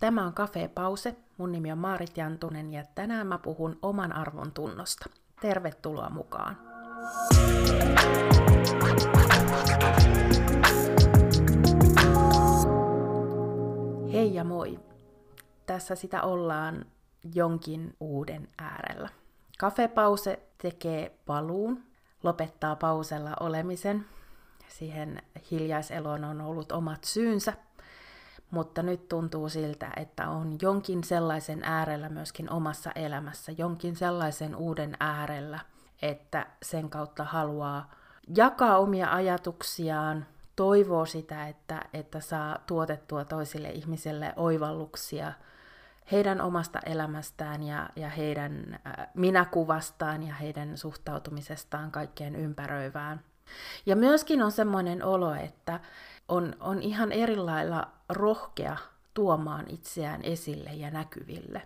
Tämä 0.00 0.26
on 0.26 0.32
Cafe 0.34 0.68
Pause. 0.68 1.16
Mun 1.38 1.52
nimi 1.52 1.72
on 1.72 1.78
Maarit 1.78 2.16
Jantunen 2.16 2.72
ja 2.72 2.84
tänään 2.94 3.26
mä 3.26 3.38
puhun 3.38 3.78
oman 3.82 4.12
arvon 4.12 4.52
tunnosta. 4.52 5.10
Tervetuloa 5.40 6.10
mukaan! 6.10 6.58
Hei 14.12 14.34
ja 14.34 14.44
moi! 14.44 14.80
Tässä 15.66 15.94
sitä 15.94 16.22
ollaan 16.22 16.84
jonkin 17.34 17.96
uuden 18.00 18.48
äärellä. 18.58 19.08
Kafepause 19.58 20.42
tekee 20.62 21.18
paluun, 21.26 21.82
lopettaa 22.22 22.76
pausella 22.76 23.36
olemisen. 23.40 24.06
Siihen 24.68 25.22
hiljaiseloon 25.50 26.24
on 26.24 26.40
ollut 26.40 26.72
omat 26.72 27.04
syynsä, 27.04 27.52
mutta 28.50 28.82
nyt 28.82 29.08
tuntuu 29.08 29.48
siltä, 29.48 29.90
että 29.96 30.28
on 30.28 30.56
jonkin 30.62 31.04
sellaisen 31.04 31.60
äärellä 31.62 32.08
myöskin 32.08 32.50
omassa 32.50 32.90
elämässä, 32.94 33.52
jonkin 33.58 33.96
sellaisen 33.96 34.56
uuden 34.56 34.96
äärellä, 35.00 35.58
että 36.02 36.46
sen 36.62 36.90
kautta 36.90 37.24
haluaa 37.24 37.90
jakaa 38.36 38.78
omia 38.78 39.12
ajatuksiaan, 39.12 40.26
toivoo 40.56 41.06
sitä, 41.06 41.48
että, 41.48 41.82
että 41.92 42.20
saa 42.20 42.58
tuotettua 42.66 43.24
toisille 43.24 43.70
ihmisille 43.70 44.32
oivalluksia 44.36 45.32
heidän 46.12 46.40
omasta 46.40 46.80
elämästään 46.86 47.62
ja, 47.62 47.90
ja 47.96 48.08
heidän 48.08 48.78
äh, 48.86 49.06
minäkuvastaan 49.14 50.22
ja 50.22 50.34
heidän 50.34 50.76
suhtautumisestaan 50.78 51.90
kaikkeen 51.90 52.36
ympäröivään. 52.36 53.20
Ja 53.86 53.96
myöskin 53.96 54.42
on 54.42 54.52
semmoinen 54.52 55.04
olo, 55.04 55.34
että 55.34 55.80
on, 56.30 56.56
on 56.60 56.82
ihan 56.82 57.12
eri 57.12 57.36
lailla 57.36 57.88
rohkea 58.08 58.76
tuomaan 59.14 59.64
itseään 59.68 60.22
esille 60.22 60.70
ja 60.70 60.90
näkyville. 60.90 61.62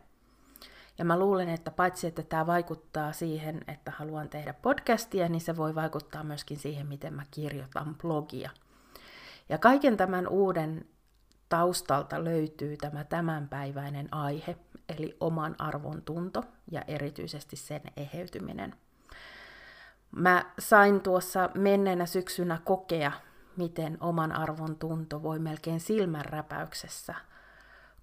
Ja 0.98 1.04
mä 1.04 1.18
luulen, 1.18 1.48
että 1.48 1.70
paitsi 1.70 2.06
että 2.06 2.22
tämä 2.22 2.46
vaikuttaa 2.46 3.12
siihen, 3.12 3.60
että 3.68 3.90
haluan 3.90 4.28
tehdä 4.28 4.54
podcastia, 4.54 5.28
niin 5.28 5.40
se 5.40 5.56
voi 5.56 5.74
vaikuttaa 5.74 6.24
myöskin 6.24 6.56
siihen, 6.56 6.86
miten 6.86 7.14
mä 7.14 7.22
kirjoitan 7.30 7.94
blogia. 7.94 8.50
Ja 9.48 9.58
kaiken 9.58 9.96
tämän 9.96 10.28
uuden 10.28 10.86
taustalta 11.48 12.24
löytyy 12.24 12.76
tämä 12.76 13.04
tämänpäiväinen 13.04 14.14
aihe, 14.14 14.56
eli 14.88 15.16
oman 15.20 15.54
arvon 15.58 16.02
tunto 16.02 16.44
ja 16.70 16.82
erityisesti 16.88 17.56
sen 17.56 17.82
eheytyminen. 17.96 18.74
Mä 20.10 20.44
sain 20.58 21.00
tuossa 21.00 21.50
menneenä 21.54 22.06
syksynä 22.06 22.60
kokea, 22.64 23.12
miten 23.56 23.98
oman 24.00 24.32
arvon 24.32 24.76
tunto 24.76 25.22
voi 25.22 25.38
melkein 25.38 25.80
silmänräpäyksessä 25.80 27.14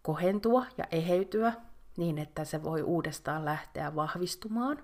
kohentua 0.02 0.66
ja 0.78 0.86
eheytyä 0.92 1.54
niin, 1.98 2.18
että 2.18 2.46
se 2.46 2.64
voi 2.64 2.82
uudestaan 2.82 3.46
lähteä 3.46 3.96
vahvistumaan. 3.96 4.84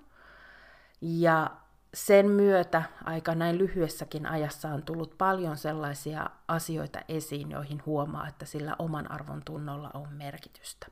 Ja 1.00 1.50
sen 1.94 2.30
myötä 2.30 2.82
aika 3.04 3.34
näin 3.34 3.58
lyhyessäkin 3.58 4.26
ajassa 4.26 4.68
on 4.68 4.82
tullut 4.82 5.14
paljon 5.18 5.56
sellaisia 5.56 6.30
asioita 6.48 7.00
esiin, 7.08 7.50
joihin 7.50 7.82
huomaa, 7.86 8.28
että 8.28 8.46
sillä 8.46 8.76
oman 8.78 9.10
arvon 9.10 9.42
tunnolla 9.44 9.90
on 9.94 10.08
merkitystä. 10.12 10.86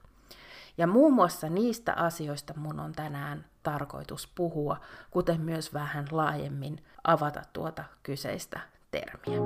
Ja 0.78 0.86
muun 0.86 1.12
muassa 1.12 1.48
niistä 1.48 1.92
asioista 1.92 2.54
mun 2.56 2.80
on 2.80 2.92
tänään 2.92 3.44
tarkoitus 3.62 4.32
puhua, 4.34 4.80
kuten 5.10 5.40
myös 5.40 5.74
vähän 5.74 6.06
laajemmin 6.10 6.84
avata 7.04 7.42
tuota 7.52 7.84
kyseistä 8.02 8.60
termiä. 9.00 9.40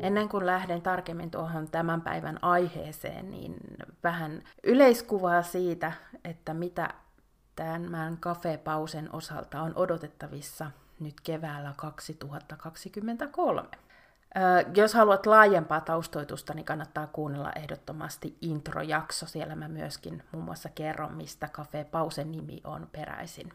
Ennen 0.00 0.28
kuin 0.28 0.46
lähden 0.46 0.82
tarkemmin 0.82 1.30
tuohon 1.30 1.70
tämän 1.70 2.00
päivän 2.02 2.38
aiheeseen, 2.42 3.30
niin 3.30 3.56
vähän 4.04 4.42
yleiskuvaa 4.64 5.42
siitä, 5.42 5.92
että 6.24 6.54
mitä 6.54 6.94
tämän 7.56 8.16
kafepausen 8.20 9.08
osalta 9.14 9.62
on 9.62 9.72
odotettavissa 9.76 10.70
nyt 11.00 11.20
keväällä 11.20 11.72
2023. 11.76 13.68
Jos 14.74 14.94
haluat 14.94 15.26
laajempaa 15.26 15.80
taustoitusta, 15.80 16.54
niin 16.54 16.64
kannattaa 16.64 17.06
kuunnella 17.06 17.52
ehdottomasti 17.56 18.36
introjakso. 18.40 19.26
Siellä 19.26 19.56
mä 19.56 19.68
myöskin 19.68 20.22
muun 20.32 20.44
muassa 20.44 20.68
kerron, 20.74 21.14
mistä 21.14 21.48
Cafe 21.48 21.84
Pausen 21.84 22.32
nimi 22.32 22.60
on 22.64 22.88
peräisin. 22.92 23.52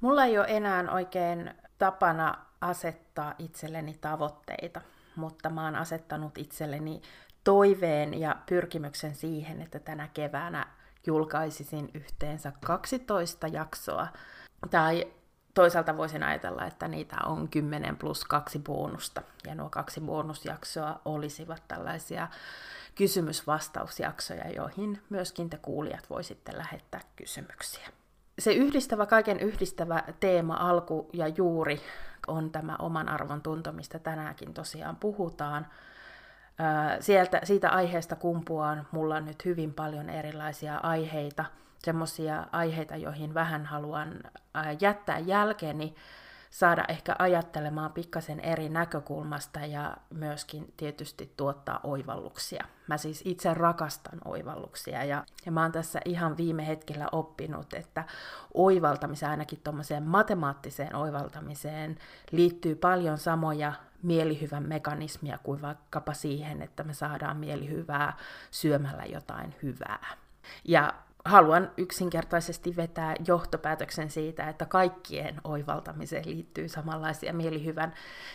Mulla 0.00 0.24
ei 0.24 0.38
ole 0.38 0.46
enää 0.48 0.84
oikein 0.92 1.54
tapana 1.80 2.34
asettaa 2.60 3.34
itselleni 3.38 3.98
tavoitteita, 4.00 4.80
mutta 5.16 5.50
mä 5.50 5.64
oon 5.64 5.76
asettanut 5.76 6.38
itselleni 6.38 7.02
toiveen 7.44 8.20
ja 8.20 8.36
pyrkimyksen 8.46 9.14
siihen, 9.14 9.62
että 9.62 9.78
tänä 9.78 10.08
keväänä 10.14 10.66
julkaisisin 11.06 11.90
yhteensä 11.94 12.52
12 12.64 13.46
jaksoa. 13.46 14.06
Tai 14.70 15.12
toisaalta 15.54 15.96
voisin 15.96 16.22
ajatella, 16.22 16.66
että 16.66 16.88
niitä 16.88 17.16
on 17.26 17.48
10 17.48 17.96
plus 17.96 18.24
kaksi 18.24 18.58
bonusta. 18.58 19.22
Ja 19.46 19.54
nuo 19.54 19.70
kaksi 19.70 20.00
bonusjaksoa 20.00 21.00
olisivat 21.04 21.62
tällaisia 21.68 22.28
kysymysvastausjaksoja, 22.94 24.50
joihin 24.50 25.02
myöskin 25.10 25.50
te 25.50 25.56
kuulijat 25.56 26.10
voisitte 26.10 26.56
lähettää 26.56 27.00
kysymyksiä. 27.16 27.88
Se 28.40 28.52
yhdistävä, 28.52 29.06
kaiken 29.06 29.40
yhdistävä 29.40 30.02
teema, 30.20 30.54
alku 30.54 31.10
ja 31.12 31.28
juuri 31.28 31.80
on 32.26 32.50
tämä 32.50 32.76
oman 32.78 33.08
arvon 33.08 33.42
tunto, 33.42 33.72
mistä 33.72 33.98
tänäänkin 33.98 34.54
tosiaan 34.54 34.96
puhutaan– 34.96 35.66
Sieltä, 37.00 37.40
siitä 37.44 37.70
aiheesta 37.70 38.16
kumpuaan 38.16 38.86
mulla 38.92 39.16
on 39.16 39.24
nyt 39.24 39.44
hyvin 39.44 39.74
paljon 39.74 40.10
erilaisia 40.10 40.76
aiheita, 40.76 41.44
semmoisia 41.78 42.46
aiheita, 42.52 42.96
joihin 42.96 43.34
vähän 43.34 43.66
haluan 43.66 44.20
jättää 44.80 45.18
jälkeeni, 45.18 45.94
saada 46.50 46.84
ehkä 46.88 47.16
ajattelemaan 47.18 47.92
pikkasen 47.92 48.40
eri 48.40 48.68
näkökulmasta 48.68 49.60
ja 49.60 49.96
myöskin 50.10 50.72
tietysti 50.76 51.32
tuottaa 51.36 51.80
oivalluksia. 51.82 52.64
Mä 52.86 52.98
siis 52.98 53.22
itse 53.24 53.54
rakastan 53.54 54.18
oivalluksia 54.24 55.04
ja, 55.04 55.24
ja 55.46 55.52
mä 55.52 55.62
oon 55.62 55.72
tässä 55.72 56.00
ihan 56.04 56.36
viime 56.36 56.66
hetkellä 56.66 57.08
oppinut, 57.12 57.74
että 57.74 58.04
oivaltamiseen, 58.54 59.30
ainakin 59.30 59.60
tuommoiseen 59.64 60.02
matemaattiseen 60.02 60.96
oivaltamiseen, 60.96 61.98
liittyy 62.30 62.74
paljon 62.74 63.18
samoja 63.18 63.72
mielihyvän 64.02 64.68
mekanismia 64.68 65.38
kuin 65.42 65.62
vaikkapa 65.62 66.14
siihen, 66.14 66.62
että 66.62 66.84
me 66.84 66.94
saadaan 66.94 67.36
mielihyvää 67.36 68.16
syömällä 68.50 69.04
jotain 69.04 69.54
hyvää. 69.62 70.06
Ja 70.64 70.94
haluan 71.30 71.70
yksinkertaisesti 71.76 72.76
vetää 72.76 73.14
johtopäätöksen 73.26 74.10
siitä, 74.10 74.48
että 74.48 74.66
kaikkien 74.66 75.40
oivaltamiseen 75.44 76.26
liittyy 76.26 76.68
samanlaisia 76.68 77.32
mielihyvän 77.32 77.94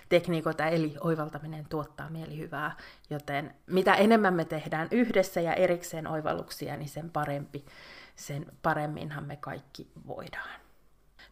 tekniikoita, 0.10 0.66
eli 0.66 0.96
oivaltaminen 1.00 1.66
tuottaa 1.70 2.10
mielihyvää, 2.10 2.78
joten 3.10 3.56
mitä 3.68 3.94
enemmän 3.96 4.34
me 4.34 4.46
tehdään 4.46 4.88
yhdessä 4.92 5.42
ja 5.42 5.54
erikseen 5.54 6.08
oivalluksia, 6.08 6.78
niin 6.78 6.90
sen 6.90 7.10
parempi, 7.10 7.66
sen 8.16 8.46
paremminhan 8.62 9.24
me 9.24 9.36
kaikki 9.36 9.88
voidaan. 10.08 10.60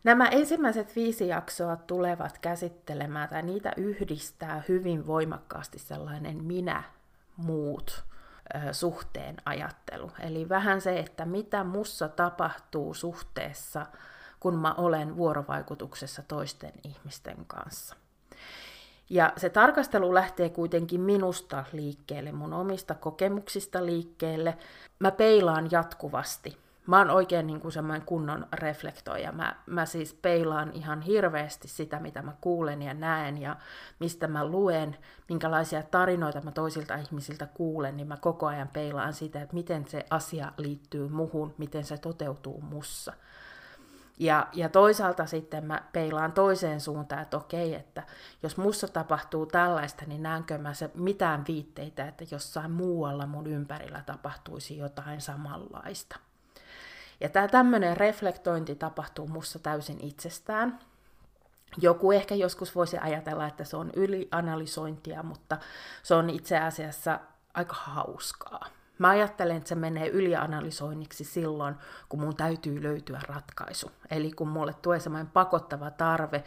Nämä 0.04 0.28
ensimmäiset 0.28 0.96
viisi 0.96 1.28
jaksoa 1.28 1.76
tulevat 1.76 2.40
käsittelemään, 2.40 3.30
tai 3.30 3.42
niitä 3.42 3.74
yhdistää 3.78 4.64
hyvin 4.68 5.08
voimakkaasti 5.08 5.80
sellainen 5.80 6.44
minä-muut 6.44 8.13
suhteen 8.72 9.36
ajattelu. 9.46 10.12
Eli 10.20 10.50
vähän 10.50 10.82
se, 10.82 11.00
että 11.00 11.26
mitä 11.26 11.64
mussa 11.64 12.08
tapahtuu 12.08 12.94
suhteessa, 12.94 13.86
kun 14.40 14.56
mä 14.56 14.74
olen 14.74 15.16
vuorovaikutuksessa 15.16 16.24
toisten 16.28 16.74
ihmisten 16.84 17.46
kanssa. 17.48 17.96
Ja 19.10 19.34
se 19.38 19.50
tarkastelu 19.50 20.14
lähtee 20.14 20.50
kuitenkin 20.50 21.02
minusta 21.02 21.64
liikkeelle, 21.74 22.32
mun 22.32 22.54
omista 22.54 22.96
kokemuksista 22.96 23.86
liikkeelle. 23.86 24.58
Mä 25.00 25.12
peilaan 25.12 25.68
jatkuvasti 25.72 26.58
mä 26.88 26.98
oon 26.98 27.10
oikein 27.10 27.48
niin 27.48 27.60
kuin 27.60 27.72
semmoinen 27.72 28.06
kunnon 28.06 28.48
reflektoija. 28.54 29.32
Mä, 29.32 29.56
mä 29.66 29.86
siis 29.86 30.14
peilaan 30.14 30.72
ihan 30.74 31.02
hirveästi 31.02 31.68
sitä, 31.68 32.00
mitä 32.00 32.22
mä 32.22 32.34
kuulen 32.42 32.82
ja 32.82 32.94
näen 32.94 33.38
ja 33.38 33.56
mistä 34.00 34.28
mä 34.28 34.46
luen, 34.46 34.98
minkälaisia 35.30 35.84
tarinoita 35.84 36.42
mä 36.42 36.52
toisilta 36.52 36.96
ihmisiltä 36.96 37.48
kuulen, 37.54 37.98
niin 37.98 38.08
mä 38.08 38.18
koko 38.18 38.48
ajan 38.48 38.68
peilaan 38.68 39.14
sitä, 39.14 39.42
että 39.42 39.54
miten 39.54 39.88
se 39.88 40.06
asia 40.10 40.52
liittyy 40.58 41.10
muhun, 41.10 41.54
miten 41.58 41.84
se 41.84 41.98
toteutuu 41.98 42.62
mussa. 42.62 43.14
Ja, 44.20 44.48
ja 44.54 44.70
toisaalta 44.70 45.26
sitten 45.26 45.66
mä 45.66 45.82
peilaan 45.94 46.32
toiseen 46.32 46.82
suuntaan, 46.82 47.22
että 47.22 47.38
okei, 47.38 47.76
että 47.76 48.04
jos 48.44 48.58
mussa 48.58 48.88
tapahtuu 48.88 49.46
tällaista, 49.46 50.06
niin 50.06 50.24
näenkö 50.24 50.58
mä 50.58 50.74
se 50.74 50.90
mitään 50.94 51.44
viitteitä, 51.48 52.08
että 52.08 52.26
jossain 52.32 52.72
muualla 52.72 53.26
mun 53.26 53.48
ympärillä 53.48 54.04
tapahtuisi 54.06 54.78
jotain 54.78 55.22
samanlaista. 55.22 56.16
Ja 57.24 57.30
tämä 57.30 57.48
tämmöinen 57.48 57.98
reflektointi 57.98 58.76
tapahtuu 58.76 59.28
mussa 59.28 59.60
täysin 59.60 60.00
itsestään. 60.00 60.80
Joku 61.78 62.12
ehkä 62.12 62.36
joskus 62.36 62.76
voisi 62.76 62.98
ajatella, 62.98 63.48
että 63.48 63.64
se 63.64 63.78
on 63.78 63.92
ylianalysointia, 63.96 65.24
mutta 65.24 65.58
se 66.04 66.16
on 66.16 66.30
itse 66.30 66.60
asiassa 66.60 67.20
aika 67.54 67.76
hauskaa. 67.76 68.66
Mä 68.98 69.10
ajattelen, 69.10 69.58
että 69.58 69.70
se 69.70 69.76
menee 69.76 70.08
ylianalysoinniksi 70.08 71.24
silloin, 71.24 71.76
kun 72.10 72.20
mun 72.20 72.36
täytyy 72.36 72.84
löytyä 72.84 73.20
ratkaisu. 73.28 73.92
Eli 74.12 74.32
kun 74.32 74.48
mulle 74.48 74.74
tulee 74.82 75.00
semmoinen 75.00 75.32
pakottava 75.32 75.92
tarve 75.92 76.44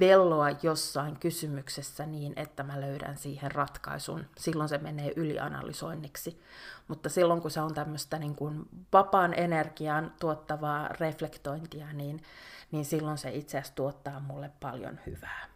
velloa 0.00 0.50
jossain 0.62 1.18
kysymyksessä 1.18 2.06
niin, 2.06 2.32
että 2.36 2.62
mä 2.62 2.80
löydän 2.80 3.16
siihen 3.16 3.52
ratkaisun. 3.52 4.24
Silloin 4.38 4.68
se 4.68 4.78
menee 4.78 5.12
ylianalysoinniksi. 5.16 6.40
Mutta 6.88 7.08
silloin, 7.08 7.40
kun 7.40 7.50
se 7.50 7.60
on 7.60 7.74
tämmöistä 7.74 8.18
niin 8.18 8.34
kuin 8.34 8.68
vapaan 8.92 9.34
energian 9.36 10.12
tuottavaa 10.20 10.88
reflektointia, 10.88 11.92
niin, 11.92 12.22
niin 12.70 12.84
silloin 12.84 13.18
se 13.18 13.30
itse 13.30 13.58
asiassa 13.58 13.74
tuottaa 13.74 14.20
mulle 14.20 14.50
paljon 14.60 15.00
hyvää. 15.06 15.46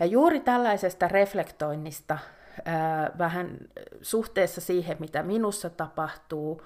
Ja 0.00 0.06
juuri 0.06 0.40
tällaisesta 0.40 1.08
reflektoinnista 1.08 2.18
ää, 2.64 3.10
vähän 3.18 3.58
suhteessa 4.02 4.60
siihen, 4.60 4.96
mitä 5.00 5.22
minussa 5.22 5.70
tapahtuu 5.70 6.62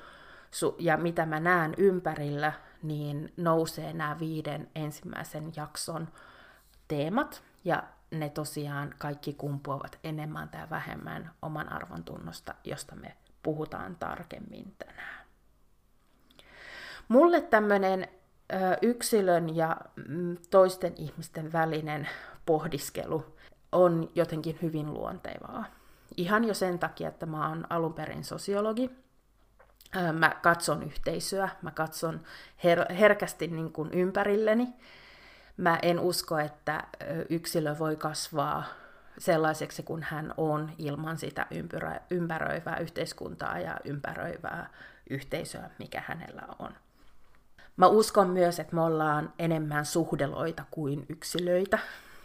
ja 0.79 0.97
mitä 0.97 1.27
mä 1.27 1.41
näen 1.41 1.75
ympärillä, 1.79 2.53
niin 2.83 3.33
nousee 3.37 3.93
nämä 3.93 4.19
viiden 4.19 4.69
ensimmäisen 4.75 5.53
jakson 5.57 6.09
teemat, 6.91 7.43
ja 7.65 7.83
ne 8.11 8.31
tosiaan 8.31 8.95
kaikki 8.99 9.33
kumpuavat 9.33 9.99
enemmän 10.05 10.49
tai 10.49 10.71
vähemmän 10.71 11.31
oman 11.43 11.73
arvon 11.73 12.05
tunnosta, 12.05 12.55
josta 12.65 12.95
me 12.97 13.17
puhutaan 13.43 13.97
tarkemmin 13.97 14.75
tänään. 14.79 15.27
Mulle 17.09 17.41
tämmöinen 17.41 18.09
yksilön 18.83 19.57
ja 19.57 19.77
mm, 20.09 20.37
toisten 20.51 20.95
ihmisten 20.97 21.53
välinen 21.53 22.09
pohdiskelu 22.47 23.37
on 23.73 24.11
jotenkin 24.15 24.59
hyvin 24.63 24.95
luontevaa. 24.95 25.65
Ihan 26.17 26.45
jo 26.45 26.55
sen 26.55 26.79
takia, 26.79 27.09
että 27.09 27.27
mä 27.27 27.49
oon 27.49 27.67
alun 27.71 27.95
perin 27.95 28.25
sosiologi. 28.25 28.91
Mä 30.13 30.37
katson 30.43 30.83
yhteisöä, 30.83 31.49
mä 31.63 31.71
katson 31.71 32.21
her- 32.65 32.93
herkästi 32.95 33.47
niin 33.47 33.73
kuin 33.73 33.91
ympärilleni 33.93 34.69
mä 35.61 35.79
en 35.83 36.01
usko, 36.01 36.39
että 36.39 36.85
yksilö 37.29 37.79
voi 37.79 37.97
kasvaa 37.97 38.65
sellaiseksi 39.19 39.83
kuin 39.83 40.03
hän 40.03 40.35
on 40.37 40.71
ilman 40.79 41.19
sitä 41.19 41.47
ympyrä, 41.51 42.01
ympäröivää 42.11 42.77
yhteiskuntaa 42.77 43.59
ja 43.59 43.77
ympäröivää 43.85 44.71
yhteisöä, 45.11 45.71
mikä 45.79 46.03
hänellä 46.07 46.43
on. 46.59 46.75
Mä 47.77 47.87
uskon 47.87 48.31
myös, 48.31 48.61
että 48.61 48.75
me 48.75 48.81
ollaan 48.81 49.33
enemmän 49.39 49.87
suhdeloita 49.87 50.65
kuin 50.71 51.07
yksilöitä. 51.09 51.79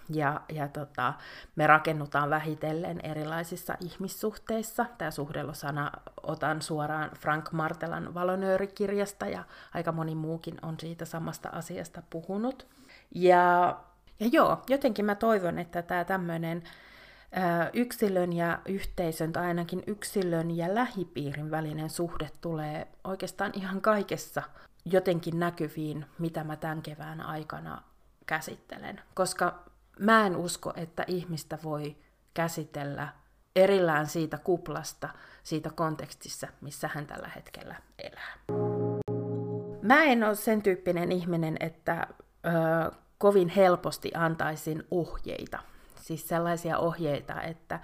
Ja, 0.09 0.41
ja 0.49 0.67
tota, 0.67 1.13
me 1.55 1.67
rakennutaan 1.67 2.29
vähitellen 2.29 3.01
erilaisissa 3.05 3.77
ihmissuhteissa. 3.79 4.85
Tämä 4.97 5.11
suhdelosana 5.11 5.91
otan 6.23 6.61
suoraan 6.61 7.11
Frank 7.19 7.51
Martelan 7.51 8.13
valonöörikirjasta 8.13 9.27
ja 9.27 9.43
aika 9.73 9.91
moni 9.91 10.15
muukin 10.15 10.57
on 10.61 10.79
siitä 10.79 11.05
samasta 11.05 11.49
asiasta 11.49 12.01
puhunut. 12.09 12.67
Ja, 13.15 13.77
ja 14.19 14.27
joo, 14.31 14.61
jotenkin 14.69 15.05
mä 15.05 15.15
toivon, 15.15 15.59
että 15.59 15.81
tämä 15.81 16.03
tämmöinen 16.03 16.63
yksilön 17.73 18.33
ja 18.33 18.59
yhteisön 18.65 19.33
tai 19.33 19.45
ainakin 19.45 19.83
yksilön 19.87 20.51
ja 20.51 20.75
lähipiirin 20.75 21.51
välinen 21.51 21.89
suhde 21.89 22.29
tulee 22.41 22.87
oikeastaan 23.03 23.51
ihan 23.53 23.81
kaikessa 23.81 24.43
jotenkin 24.85 25.39
näkyviin, 25.39 26.05
mitä 26.19 26.43
mä 26.43 26.55
tämän 26.55 26.81
kevään 26.81 27.21
aikana 27.21 27.83
käsittelen. 28.25 29.01
Koska 29.13 29.63
mä 29.99 30.25
en 30.25 30.35
usko, 30.35 30.73
että 30.75 31.03
ihmistä 31.07 31.57
voi 31.63 31.95
käsitellä 32.33 33.07
erillään 33.55 34.07
siitä 34.07 34.37
kuplasta, 34.37 35.09
siitä 35.43 35.69
kontekstissa, 35.75 36.47
missä 36.61 36.89
hän 36.93 37.05
tällä 37.05 37.29
hetkellä 37.35 37.75
elää. 37.99 38.59
Mä 39.81 40.03
en 40.03 40.23
ole 40.23 40.35
sen 40.35 40.61
tyyppinen 40.61 41.11
ihminen, 41.11 41.57
että 41.59 42.07
kovin 43.17 43.49
helposti 43.49 44.11
antaisin 44.15 44.83
ohjeita. 44.91 45.59
Siis 46.01 46.27
sellaisia 46.27 46.77
ohjeita, 46.77 47.41
että 47.41 47.79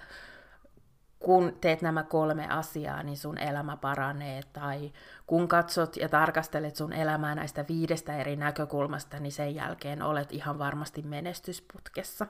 kun 1.18 1.56
teet 1.60 1.82
nämä 1.82 2.02
kolme 2.02 2.48
asiaa, 2.48 3.02
niin 3.02 3.16
sun 3.16 3.38
elämä 3.38 3.76
paranee, 3.76 4.40
tai 4.52 4.92
kun 5.26 5.48
katsot 5.48 5.96
ja 5.96 6.08
tarkastelet 6.08 6.76
sun 6.76 6.92
elämää 6.92 7.34
näistä 7.34 7.64
viidestä 7.68 8.16
eri 8.16 8.36
näkökulmasta, 8.36 9.18
niin 9.18 9.32
sen 9.32 9.54
jälkeen 9.54 10.02
olet 10.02 10.32
ihan 10.32 10.58
varmasti 10.58 11.02
menestysputkessa. 11.02 12.26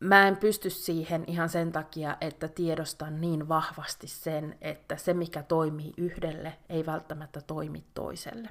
Mä 0.00 0.28
en 0.28 0.36
pysty 0.36 0.70
siihen 0.70 1.24
ihan 1.26 1.48
sen 1.48 1.72
takia, 1.72 2.16
että 2.20 2.48
tiedostan 2.48 3.20
niin 3.20 3.48
vahvasti 3.48 4.06
sen, 4.06 4.58
että 4.60 4.96
se 4.96 5.14
mikä 5.14 5.42
toimii 5.42 5.92
yhdelle 5.96 6.58
ei 6.68 6.86
välttämättä 6.86 7.40
toimi 7.40 7.84
toiselle. 7.94 8.48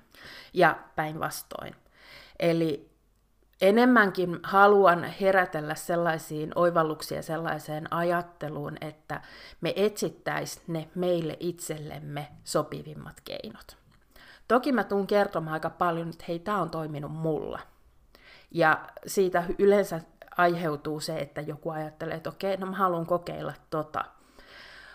Ja 0.54 0.80
päinvastoin. 0.96 1.76
Eli 2.40 2.95
enemmänkin 3.62 4.40
haluan 4.44 5.04
herätellä 5.04 5.76
sellaisiin 5.76 6.52
oivalluksiin 6.56 7.16
ja 7.16 7.24
sellaiseen 7.24 7.94
ajatteluun, 7.94 8.78
että 8.82 9.22
me 9.62 9.74
etsittäisiin 9.76 10.64
ne 10.68 10.90
meille 10.96 11.38
itsellemme 11.40 12.28
sopivimmat 12.44 13.22
keinot. 13.24 13.78
Toki 14.48 14.72
mä 14.72 14.84
tuun 14.84 15.08
kertomaan 15.08 15.54
aika 15.54 15.70
paljon, 15.70 16.10
että 16.10 16.26
hei, 16.28 16.40
tämä 16.40 16.62
on 16.62 16.70
toiminut 16.70 17.12
mulla. 17.12 17.60
Ja 18.52 18.90
siitä 19.08 19.44
yleensä 19.60 20.02
aiheutuu 20.38 21.00
se, 21.00 21.18
että 21.18 21.42
joku 21.42 21.70
ajattelee, 21.70 22.16
että 22.16 22.30
okei, 22.30 22.58
no 22.58 22.66
mä 22.66 22.76
haluan 22.76 23.06
kokeilla 23.06 23.54
tota. 23.70 24.06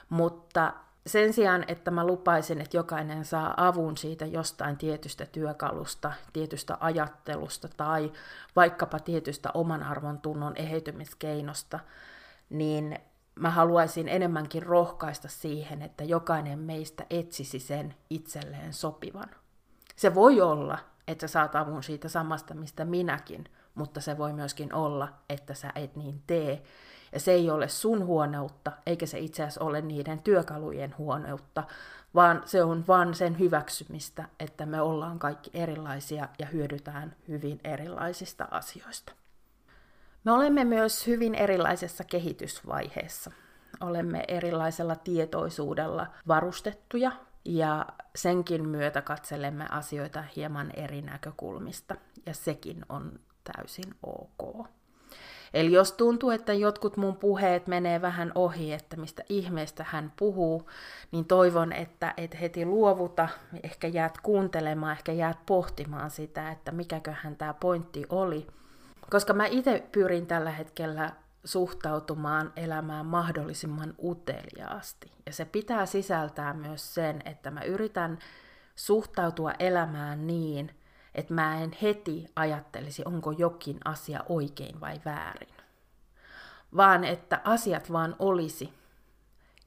Mutta 0.09 0.73
sen 1.07 1.33
sijaan, 1.33 1.65
että 1.69 1.91
mä 1.91 2.07
lupaisin, 2.07 2.61
että 2.61 2.77
jokainen 2.77 3.25
saa 3.25 3.55
avun 3.57 3.97
siitä 3.97 4.27
jostain 4.27 4.77
tietystä 4.77 5.27
työkalusta, 5.27 6.13
tietystä 6.33 6.77
ajattelusta 6.81 7.69
tai 7.77 8.13
vaikkapa 8.57 8.99
tietystä 8.99 9.51
oman 9.55 9.83
arvon 9.83 10.21
tunnon 10.21 10.57
eheytymiskeinosta, 10.57 11.81
niin 12.51 12.99
mä 13.35 13.51
haluaisin 13.51 14.09
enemmänkin 14.09 14.63
rohkaista 14.63 15.29
siihen, 15.29 15.83
että 15.83 16.05
jokainen 16.05 16.59
meistä 16.59 17.07
etsisi 17.11 17.59
sen 17.59 17.95
itselleen 18.11 18.73
sopivan. 18.73 19.31
Se 19.97 20.15
voi 20.15 20.41
olla, 20.41 20.79
että 21.09 21.27
sä 21.27 21.33
saat 21.33 21.57
avun 21.57 21.83
siitä 21.83 22.09
samasta, 22.09 22.55
mistä 22.55 22.85
minäkin, 22.85 23.45
mutta 23.81 24.01
se 24.01 24.19
voi 24.19 24.33
myöskin 24.33 24.75
olla, 24.75 25.09
että 25.29 25.55
sä 25.55 25.73
et 25.75 25.97
niin 25.97 26.23
tee, 26.27 26.63
ja 27.13 27.21
se 27.21 27.33
ei 27.33 27.51
ole 27.51 27.69
sun 27.69 28.07
huoneutta, 28.07 28.73
eikä 28.87 29.07
se 29.07 29.19
itse 29.19 29.43
asiassa 29.43 29.65
ole 29.65 29.81
niiden 29.81 30.23
työkalujen 30.23 30.95
huoneutta, 30.99 31.65
vaan 32.15 32.43
se 32.45 32.63
on 32.63 32.85
vain 32.89 33.15
sen 33.15 33.39
hyväksymistä, 33.39 34.29
että 34.41 34.67
me 34.67 34.81
ollaan 34.81 35.19
kaikki 35.19 35.51
erilaisia 35.55 36.29
ja 36.39 36.47
hyödytään 36.47 37.17
hyvin 37.29 37.61
erilaisista 37.65 38.49
asioista. 38.51 39.13
Me 40.25 40.33
olemme 40.33 40.65
myös 40.65 41.07
hyvin 41.07 41.35
erilaisessa 41.35 42.05
kehitysvaiheessa. 42.05 43.31
Olemme 43.81 44.25
erilaisella 44.29 44.97
tietoisuudella 44.97 46.07
varustettuja 46.29 47.13
ja 47.45 47.87
senkin 48.17 48.69
myötä 48.69 49.03
katselemme 49.03 49.67
asioita 49.71 50.25
hieman 50.37 50.71
eri 50.75 51.03
näkökulmista 51.03 51.97
ja 52.27 52.35
sekin 52.35 52.85
on 52.89 53.21
täysin 53.57 53.95
ok. 54.03 54.67
Eli 55.55 55.73
jos 55.73 55.93
tuntuu, 55.93 56.31
että 56.31 56.53
jotkut 56.53 56.97
mun 56.97 57.17
puheet 57.17 57.67
menee 57.67 58.03
vähän 58.03 58.33
ohi, 58.35 58.73
että 58.73 58.97
mistä 58.97 59.23
ihmeestä 59.29 59.87
hän 59.89 60.13
puhuu, 60.19 60.71
niin 61.13 61.25
toivon, 61.25 61.73
että 61.73 62.15
et 62.17 62.41
heti 62.41 62.65
luovuta, 62.65 63.29
ehkä 63.63 63.89
jäät 63.89 64.19
kuuntelemaan, 64.19 64.93
ehkä 64.93 65.13
jäät 65.13 65.39
pohtimaan 65.47 66.11
sitä, 66.11 66.51
että 66.51 66.73
mikäköhän 66.73 67.37
tämä 67.37 67.55
pointti 67.55 68.07
oli. 68.09 68.47
Koska 69.11 69.33
mä 69.33 69.47
itse 69.47 69.89
pyrin 69.93 70.27
tällä 70.27 70.51
hetkellä 70.51 71.11
suhtautumaan 71.45 72.53
elämään 72.57 73.07
mahdollisimman 73.07 73.95
uteliaasti. 74.03 75.13
Ja 75.27 75.33
se 75.33 75.45
pitää 75.45 75.87
sisältää 75.87 76.55
myös 76.55 76.95
sen, 76.95 77.23
että 77.25 77.51
mä 77.51 77.63
yritän 77.63 78.19
suhtautua 78.77 79.53
elämään 79.59 80.27
niin, 80.27 80.71
että 81.15 81.35
mä 81.35 81.61
en 81.61 81.77
heti 81.83 82.27
ajattelisi, 82.37 83.03
onko 83.05 83.31
jokin 83.33 83.79
asia 83.85 84.25
oikein 84.29 84.81
vai 84.81 85.01
väärin. 85.05 85.55
Vaan 86.77 87.05
että 87.05 87.41
asiat 87.45 87.93
vaan 87.93 88.17
olisi. 88.19 88.81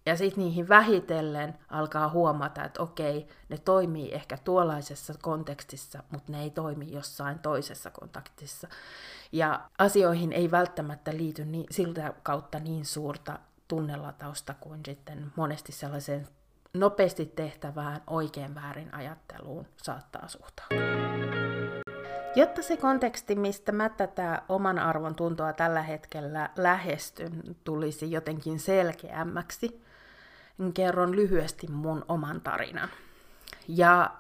Ja 0.06 0.18
sitten 0.18 0.44
niihin 0.44 0.70
vähitellen 0.70 1.58
alkaa 1.70 2.10
huomata, 2.10 2.64
että 2.64 2.84
okei, 2.84 3.28
ne 3.50 3.58
toimii 3.58 4.14
ehkä 4.14 4.38
tuollaisessa 4.38 5.14
kontekstissa, 5.22 6.04
mutta 6.10 6.32
ne 6.32 6.42
ei 6.42 6.50
toimi 6.50 6.92
jossain 6.92 7.40
toisessa 7.40 7.92
kontaktissa. 7.92 8.68
Ja 9.32 9.62
asioihin 9.78 10.32
ei 10.32 10.52
välttämättä 10.52 11.12
liity 11.18 11.46
niin, 11.46 11.66
siltä 11.72 12.14
kautta 12.24 12.60
niin 12.60 12.86
suurta 12.86 13.40
tunnelatausta 13.68 14.54
kuin 14.54 14.82
sitten 14.86 15.32
monesti 15.36 15.72
sellaiseen 15.72 16.28
nopeasti 16.74 17.26
tehtävään 17.26 18.02
oikein 18.08 18.56
väärin 18.56 18.94
ajatteluun 18.94 19.66
saattaa 19.78 20.28
suhtautua. 20.28 21.03
Jotta 22.36 22.62
se 22.62 22.78
konteksti, 22.78 23.36
mistä 23.36 23.72
mä 23.72 23.90
tätä 23.90 24.42
oman 24.50 24.80
arvon 24.80 25.16
tuntoa 25.16 25.54
tällä 25.54 25.82
hetkellä 25.82 26.50
lähestyn, 26.56 27.42
tulisi 27.64 28.12
jotenkin 28.12 28.60
selkeämmäksi, 28.60 29.82
kerron 30.74 31.16
lyhyesti 31.16 31.68
mun 31.68 32.06
oman 32.08 32.42
tarinan. 32.42 32.90
Ja 33.68 34.12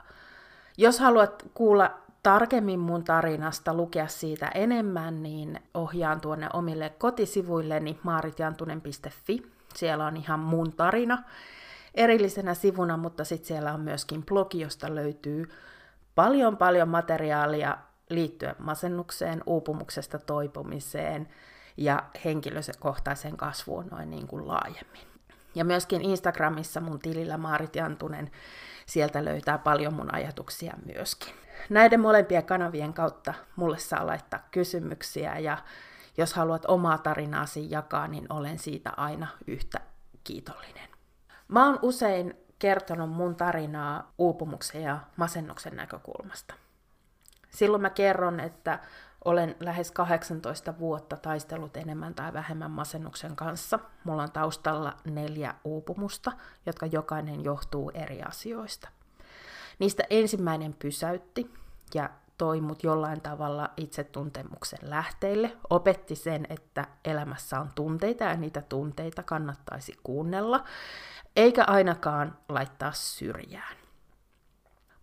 jos 0.77 0.99
haluat 0.99 1.45
kuulla 1.53 1.97
tarkemmin 2.23 2.79
mun 2.79 3.03
tarinasta, 3.03 3.73
lukea 3.73 4.07
siitä 4.07 4.47
enemmän, 4.53 5.23
niin 5.23 5.59
ohjaan 5.73 6.21
tuonne 6.21 6.49
omille 6.53 6.89
kotisivuilleni 6.89 7.99
maaritjantunen.fi. 8.03 9.51
Siellä 9.75 10.05
on 10.05 10.17
ihan 10.17 10.39
mun 10.39 10.73
tarina 10.73 11.23
erillisenä 11.95 12.53
sivuna, 12.53 12.97
mutta 12.97 13.23
sitten 13.23 13.47
siellä 13.47 13.73
on 13.73 13.81
myöskin 13.81 14.25
blogi, 14.25 14.59
josta 14.59 14.95
löytyy 14.95 15.49
paljon 16.15 16.57
paljon 16.57 16.89
materiaalia 16.89 17.77
liittyen 18.15 18.55
masennukseen, 18.59 19.43
uupumuksesta 19.45 20.19
toipumiseen 20.19 21.27
ja 21.77 22.03
henkilökohtaiseen 22.25 23.37
kasvuun 23.37 23.87
noin 23.91 24.09
niin 24.09 24.27
kuin 24.27 24.47
laajemmin. 24.47 25.07
Ja 25.55 25.65
myöskin 25.65 26.01
Instagramissa 26.01 26.81
mun 26.81 26.99
tilillä 26.99 27.37
Maarit 27.37 27.75
Jantunen, 27.75 28.31
sieltä 28.85 29.25
löytää 29.25 29.57
paljon 29.57 29.93
mun 29.93 30.13
ajatuksia 30.13 30.73
myöskin. 30.93 31.33
Näiden 31.69 31.99
molempien 31.99 32.45
kanavien 32.45 32.93
kautta 32.93 33.33
mulle 33.55 33.77
saa 33.77 34.07
laittaa 34.07 34.47
kysymyksiä 34.51 35.39
ja 35.39 35.57
jos 36.17 36.33
haluat 36.33 36.65
omaa 36.67 36.97
tarinaasi 36.97 37.71
jakaa, 37.71 38.07
niin 38.07 38.25
olen 38.29 38.59
siitä 38.59 38.91
aina 38.97 39.27
yhtä 39.47 39.79
kiitollinen. 40.23 40.89
Mä 41.47 41.65
oon 41.65 41.79
usein 41.81 42.37
kertonut 42.59 43.09
mun 43.09 43.35
tarinaa 43.35 44.11
uupumuksen 44.17 44.81
ja 44.83 44.99
masennuksen 45.15 45.75
näkökulmasta. 45.75 46.53
Silloin 47.53 47.81
mä 47.81 47.89
kerron, 47.89 48.39
että 48.39 48.79
olen 49.25 49.55
lähes 49.59 49.91
18 49.91 50.79
vuotta 50.79 51.17
taistellut 51.17 51.77
enemmän 51.77 52.13
tai 52.13 52.33
vähemmän 52.33 52.71
masennuksen 52.71 53.35
kanssa. 53.35 53.79
Mulla 54.03 54.23
on 54.23 54.31
taustalla 54.31 54.97
neljä 55.05 55.55
uupumusta, 55.63 56.31
jotka 56.65 56.85
jokainen 56.85 57.43
johtuu 57.43 57.91
eri 57.93 58.21
asioista. 58.21 58.89
Niistä 59.79 60.03
ensimmäinen 60.09 60.75
pysäytti 60.79 61.53
ja 61.93 62.09
toi 62.37 62.61
mut 62.61 62.83
jollain 62.83 63.21
tavalla 63.21 63.69
itsetuntemuksen 63.77 64.79
lähteille, 64.81 65.57
opetti 65.69 66.15
sen, 66.15 66.47
että 66.49 66.85
elämässä 67.05 67.59
on 67.59 67.69
tunteita 67.75 68.23
ja 68.23 68.35
niitä 68.35 68.61
tunteita 68.61 69.23
kannattaisi 69.23 69.93
kuunnella, 70.03 70.63
eikä 71.35 71.63
ainakaan 71.63 72.37
laittaa 72.49 72.91
syrjään. 72.91 73.82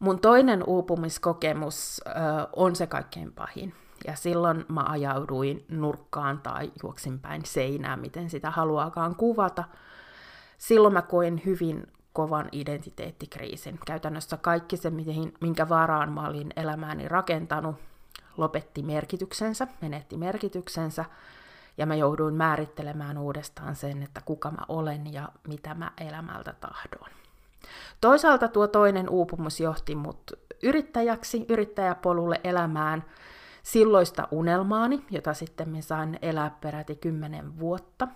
Mun 0.01 0.21
toinen 0.21 0.65
uupumiskokemus 0.67 2.01
ö, 2.07 2.11
on 2.53 2.77
se 2.77 2.87
kaikkein 2.87 3.33
pahin. 3.33 3.75
Ja 4.07 4.17
silloin 4.17 4.65
mä 4.69 4.85
ajauduin 4.89 5.65
nurkkaan 5.69 6.41
tai 6.41 6.73
juoksin 6.83 7.19
päin 7.19 7.45
seinää, 7.45 7.97
miten 7.97 8.31
sitä 8.31 8.51
haluaakaan 8.51 9.17
kuvata. 9.17 9.65
Silloin 10.59 10.95
mä 10.95 11.03
koin 11.03 11.43
hyvin 11.45 11.87
kovan 12.13 12.49
identiteettikriisin. 12.53 13.79
Käytännössä 13.87 14.37
kaikki 14.37 14.77
se, 14.77 14.93
minkä 15.41 15.69
varaan 15.69 16.13
mä 16.13 16.29
olin 16.29 16.53
elämääni 16.57 17.09
rakentanut, 17.09 17.77
lopetti 18.37 18.83
merkityksensä, 18.83 19.67
menetti 19.81 20.17
merkityksensä, 20.17 21.05
ja 21.79 21.87
mä 21.87 21.95
jouduin 21.95 22.35
määrittelemään 22.35 23.19
uudestaan 23.19 23.77
sen, 23.77 24.03
että 24.03 24.21
kuka 24.25 24.51
mä 24.51 24.65
olen 24.69 25.13
ja 25.13 25.29
mitä 25.49 25.75
mä 25.75 25.91
elämältä 25.99 26.55
tahdon. 26.61 27.20
Toisaalta 28.01 28.49
tuo 28.49 28.67
toinen 28.69 29.09
uupumus 29.09 29.61
johti 29.61 29.95
mut 29.95 30.33
yrittäjäksi, 30.63 31.47
yrittäjäpolulle 31.49 32.41
elämään 32.45 33.05
silloista 33.63 34.29
unelmaani, 34.31 35.05
jota 35.11 35.35
sitten 35.35 35.69
me 35.69 35.83
sain 35.83 36.19
elää 36.23 36.57
peräti 36.61 36.97
kymmenen 36.97 37.59
vuotta. 37.59 38.09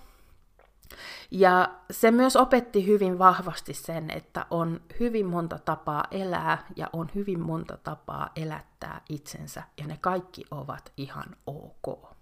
Ja 1.31 1.69
se 1.91 2.11
myös 2.11 2.37
opetti 2.37 2.87
hyvin 2.87 3.19
vahvasti 3.19 3.75
sen, 3.75 4.11
että 4.11 4.47
on 4.51 4.81
hyvin 5.01 5.27
monta 5.27 5.59
tapaa 5.59 6.05
elää 6.11 6.67
ja 6.77 6.91
on 6.93 7.11
hyvin 7.15 7.41
monta 7.41 7.77
tapaa 7.77 8.31
elättää 8.37 9.01
itsensä, 9.09 9.63
ja 9.81 9.87
ne 9.87 9.99
kaikki 10.01 10.45
ovat 10.51 10.93
ihan 10.97 11.37
ok. 11.47 12.15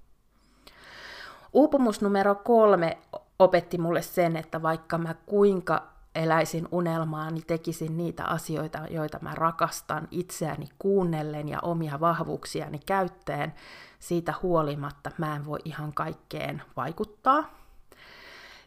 Uupumus 1.52 2.00
numero 2.00 2.35
kolme 2.35 2.99
opetti 3.38 3.79
mulle 3.79 4.02
sen, 4.02 4.37
että 4.37 4.62
vaikka 4.62 4.99
mä 4.99 5.14
kuinka 5.26 5.92
eläisin 6.14 6.69
unelmaa, 6.71 7.31
niin 7.31 7.47
tekisin 7.47 7.97
niitä 7.97 8.25
asioita, 8.25 8.78
joita 8.90 9.19
mä 9.23 9.35
rakastan 9.35 10.09
itseäni 10.11 10.69
kuunnellen 10.78 11.49
ja 11.49 11.59
omia 11.61 12.00
vahvuuksiani 12.00 12.78
käyttäen, 12.87 13.54
siitä 13.99 14.35
huolimatta 14.42 15.11
mä 15.19 15.37
en 15.37 15.47
voi 15.47 15.59
ihan 15.64 15.92
kaikkeen 15.92 16.62
vaikuttaa. 16.76 17.50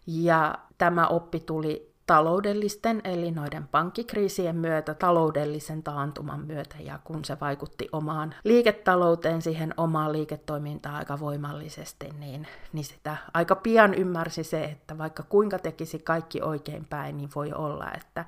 Ja 0.07 0.55
tämä 0.77 1.07
oppi 1.07 1.39
tuli 1.39 1.94
taloudellisten, 2.05 3.01
eli 3.03 3.31
noiden 3.31 3.67
pankkikriisien 3.67 4.55
myötä, 4.55 4.93
taloudellisen 4.93 5.83
taantuman 5.83 6.39
myötä, 6.39 6.75
ja 6.79 7.00
kun 7.03 7.25
se 7.25 7.38
vaikutti 7.41 7.89
omaan 7.91 8.35
liiketalouteen, 8.43 9.41
siihen 9.41 9.74
omaan 9.77 10.12
liiketoimintaan 10.12 10.95
aika 10.95 11.19
voimallisesti, 11.19 12.09
niin, 12.19 12.47
niin 12.74 12.85
sitä 12.85 13.17
aika 13.33 13.55
pian 13.55 13.93
ymmärsi 13.93 14.43
se, 14.43 14.63
että 14.63 14.97
vaikka 14.97 15.24
kuinka 15.24 15.59
tekisi 15.59 16.00
kaikki 16.00 16.41
oikein 16.41 16.85
päin, 16.85 17.17
niin 17.17 17.29
voi 17.35 17.53
olla, 17.53 17.91
että, 17.91 18.25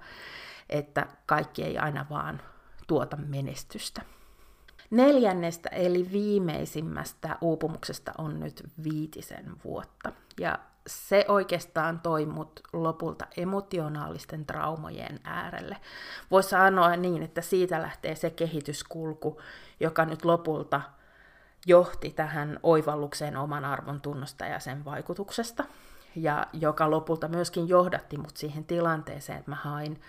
että 0.69 1.07
kaikki 1.25 1.63
ei 1.63 1.77
aina 1.77 2.05
vaan 2.09 2.41
tuota 2.87 3.17
menestystä. 3.17 4.01
Neljännestä 4.89 5.69
eli 5.69 6.09
viimeisimmästä 6.11 7.37
uupumuksesta 7.41 8.11
on 8.17 8.39
nyt 8.39 8.63
viitisen 8.83 9.51
vuotta. 9.63 10.11
Ja 10.39 10.59
se 10.87 11.25
oikeastaan 11.27 11.99
toi 11.99 12.25
mut 12.25 12.59
lopulta 12.73 13.27
emotionaalisten 13.37 14.45
traumojen 14.45 15.19
äärelle. 15.23 15.77
Voisi 16.31 16.49
sanoa 16.49 16.95
niin, 16.95 17.23
että 17.23 17.41
siitä 17.41 17.81
lähtee 17.81 18.15
se 18.15 18.29
kehityskulku, 18.29 19.41
joka 19.79 20.05
nyt 20.05 20.25
lopulta 20.25 20.81
johti 21.65 22.09
tähän 22.09 22.59
oivallukseen 22.63 23.37
oman 23.37 23.65
arvon 23.65 24.01
tunnosta 24.01 24.45
ja 24.45 24.59
sen 24.59 24.85
vaikutuksesta, 24.85 25.63
ja 26.15 26.47
joka 26.53 26.91
lopulta 26.91 27.27
myöskin 27.27 27.69
johdatti 27.69 28.17
mut 28.17 28.37
siihen 28.37 28.65
tilanteeseen, 28.65 29.39
että 29.39 29.51
mä 29.51 29.55
hain 29.55 30.01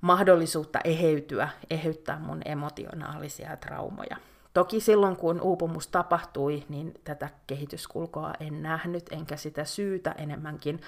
mahdollisuutta 0.00 0.78
eheytyä, 0.84 1.48
eheyttää 1.70 2.18
mun 2.18 2.40
emotionaalisia 2.44 3.56
traumoja. 3.56 4.16
Toki 4.56 4.80
silloin, 4.80 5.16
kun 5.16 5.40
uupumus 5.40 5.88
tapahtui, 5.88 6.64
niin 6.68 6.94
tätä 7.04 7.28
kehityskulkoa 7.46 8.32
en 8.40 8.62
nähnyt, 8.62 9.06
enkä 9.10 9.36
sitä 9.36 9.64
syytä 9.64 10.12
enemmänkin. 10.12 10.80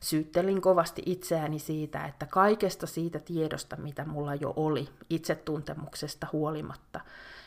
Syyttelin 0.00 0.60
kovasti 0.60 1.02
itseäni 1.06 1.58
siitä, 1.58 2.04
että 2.04 2.26
kaikesta 2.26 2.86
siitä 2.86 3.18
tiedosta, 3.18 3.76
mitä 3.76 4.04
mulla 4.04 4.34
jo 4.34 4.52
oli, 4.56 4.88
itsetuntemuksesta 5.10 6.26
huolimatta, 6.32 7.00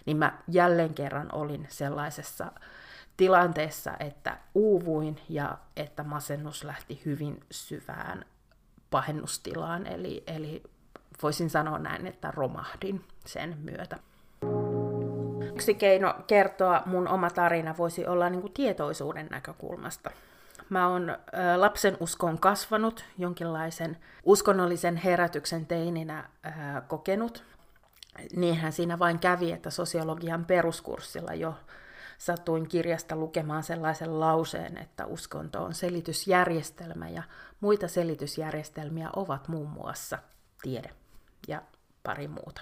niin 0.06 0.18
mä 0.18 0.38
jälleen 0.48 0.94
kerran 0.94 1.36
olin 1.36 1.68
sellaisessa 1.70 2.52
tilanteessa, 3.18 3.92
että 4.00 4.38
uuvuin 4.56 5.20
ja 5.30 5.58
että 5.76 6.04
masennus 6.04 6.64
lähti 6.64 7.02
hyvin 7.06 7.40
syvään 7.52 8.26
pahennustilaan, 8.90 9.88
eli, 9.88 10.24
eli 10.28 10.64
voisin 11.24 11.50
sanoa 11.50 11.80
näin, 11.80 12.08
että 12.08 12.32
romahdin 12.32 13.06
sen 13.26 13.58
myötä. 13.58 14.00
Yksi 15.54 15.74
keino 15.74 16.16
kertoa 16.28 16.84
mun 16.86 17.08
oma 17.08 17.30
tarina 17.30 17.78
voisi 17.78 18.08
olla 18.08 18.30
niin 18.30 18.42
kuin 18.42 18.54
tietoisuuden 18.54 19.28
näkökulmasta. 19.32 20.12
Mä 20.70 20.88
oon 20.88 21.18
lapsen 21.56 21.98
uskoon 22.00 22.40
kasvanut, 22.40 23.06
jonkinlaisen 23.18 23.98
uskonnollisen 24.24 24.98
herätyksen 24.98 25.66
teininä 25.66 26.30
kokenut. 26.88 27.44
Niinhän 28.36 28.72
siinä 28.72 29.00
vain 29.00 29.20
kävi, 29.20 29.52
että 29.52 29.70
sosiologian 29.70 30.46
peruskurssilla 30.46 31.34
jo 31.34 31.56
satuin 32.18 32.68
kirjasta 32.68 33.16
lukemaan 33.16 33.64
sellaisen 33.64 34.20
lauseen, 34.20 34.78
että 34.78 35.06
uskonto 35.06 35.64
on 35.64 35.74
selitysjärjestelmä 35.74 37.10
ja 37.10 37.24
muita 37.60 37.88
selitysjärjestelmiä 37.88 39.10
ovat 39.16 39.48
muun 39.48 39.70
muassa 39.70 40.18
tiede 40.62 40.90
ja 41.48 41.62
pari 42.04 42.28
muuta. 42.28 42.62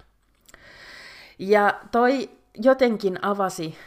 Ja 1.40 1.80
toi 1.92 2.41
jotenkin 2.56 3.26
avasi, 3.26 3.78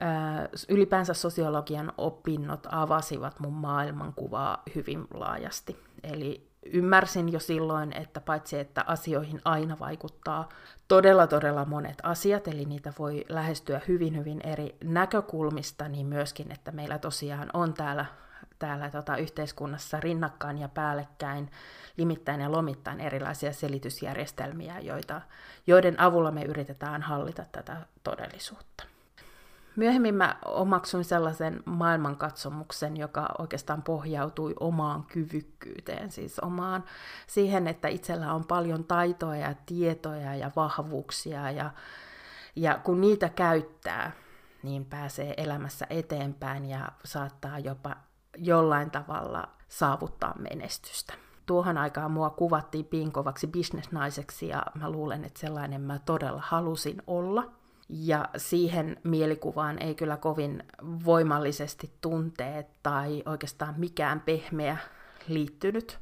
ää, 0.00 0.48
ylipäänsä 0.68 1.14
sosiologian 1.14 1.92
opinnot 1.98 2.66
avasivat 2.70 3.40
mun 3.40 3.52
maailmankuvaa 3.52 4.62
hyvin 4.74 5.06
laajasti. 5.14 5.76
Eli 6.02 6.48
ymmärsin 6.72 7.32
jo 7.32 7.40
silloin, 7.40 7.92
että 7.92 8.20
paitsi 8.20 8.58
että 8.58 8.84
asioihin 8.86 9.40
aina 9.44 9.78
vaikuttaa 9.78 10.48
todella 10.88 11.26
todella 11.26 11.64
monet 11.64 11.98
asiat, 12.02 12.48
eli 12.48 12.64
niitä 12.64 12.92
voi 12.98 13.24
lähestyä 13.28 13.80
hyvin 13.88 14.16
hyvin 14.16 14.40
eri 14.40 14.76
näkökulmista, 14.84 15.88
niin 15.88 16.06
myöskin, 16.06 16.52
että 16.52 16.72
meillä 16.72 16.98
tosiaan 16.98 17.50
on 17.54 17.74
täällä, 17.74 18.06
täällä 18.64 18.90
tota 18.90 19.16
yhteiskunnassa 19.16 20.00
rinnakkain 20.00 20.58
ja 20.58 20.68
päällekkäin 20.68 21.50
limittäin 21.96 22.40
ja 22.40 22.52
lomittain 22.52 23.00
erilaisia 23.00 23.52
selitysjärjestelmiä, 23.52 24.78
joita, 24.80 25.20
joiden 25.66 26.00
avulla 26.00 26.30
me 26.30 26.42
yritetään 26.42 27.02
hallita 27.02 27.44
tätä 27.52 27.76
todellisuutta. 28.02 28.84
myöhemmin 29.76 30.14
mä 30.14 30.36
omaksuin 30.44 31.04
sellaisen 31.04 31.62
maailmankatsomuksen, 31.64 32.96
joka 32.96 33.28
oikeastaan 33.38 33.82
pohjautui 33.82 34.54
omaan 34.60 35.04
kyvykkyyteen, 35.04 36.10
siis 36.10 36.38
omaan 36.38 36.84
siihen, 37.26 37.66
että 37.68 37.88
itsellä 37.88 38.32
on 38.32 38.44
paljon 38.44 38.84
taitoja 38.84 39.40
ja 39.40 39.54
tietoja 39.66 40.34
ja 40.34 40.50
vahvuuksia 40.56 41.50
ja, 41.50 41.70
ja 42.56 42.80
kun 42.84 43.00
niitä 43.00 43.28
käyttää, 43.28 44.12
niin 44.62 44.84
pääsee 44.84 45.34
elämässä 45.36 45.86
eteenpäin 45.90 46.64
ja 46.64 46.92
saattaa 47.04 47.58
jopa 47.58 47.96
jollain 48.36 48.90
tavalla 48.90 49.48
saavuttaa 49.68 50.34
menestystä. 50.38 51.14
Tuohon 51.46 51.78
aikaan 51.78 52.10
mua 52.10 52.30
kuvattiin 52.30 52.84
pinkovaksi 52.84 53.46
bisnesnaiseksi 53.46 54.48
ja 54.48 54.62
mä 54.74 54.90
luulen, 54.90 55.24
että 55.24 55.40
sellainen 55.40 55.80
mä 55.80 55.98
todella 55.98 56.42
halusin 56.44 57.02
olla. 57.06 57.52
Ja 57.88 58.28
siihen 58.36 59.00
mielikuvaan 59.04 59.82
ei 59.82 59.94
kyllä 59.94 60.16
kovin 60.16 60.62
voimallisesti 61.04 61.92
tunteet 62.00 62.66
tai 62.82 63.22
oikeastaan 63.26 63.74
mikään 63.76 64.20
pehmeä 64.20 64.76
liittynyt. 65.28 65.98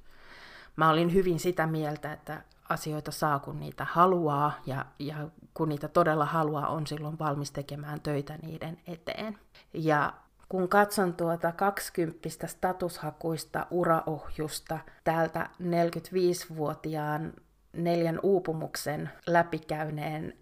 Mä 0.76 0.90
olin 0.90 1.14
hyvin 1.14 1.40
sitä 1.40 1.66
mieltä, 1.66 2.12
että 2.12 2.42
asioita 2.68 3.10
saa 3.10 3.38
kun 3.38 3.60
niitä 3.60 3.86
haluaa 3.90 4.52
ja, 4.66 4.86
ja 4.98 5.28
kun 5.54 5.68
niitä 5.68 5.88
todella 5.88 6.24
haluaa, 6.24 6.68
on 6.68 6.86
silloin 6.86 7.18
valmis 7.18 7.50
tekemään 7.50 8.00
töitä 8.00 8.38
niiden 8.42 8.78
eteen. 8.86 9.38
Ja 9.74 10.12
kun 10.52 10.68
katson 10.68 11.14
tuota 11.14 11.52
20 11.52 12.28
statushakuista 12.46 13.66
uraohjusta 13.70 14.78
täältä 15.04 15.50
45-vuotiaan 15.62 17.32
neljän 17.72 18.20
uupumuksen 18.22 19.10
läpikäyneen 19.26 20.34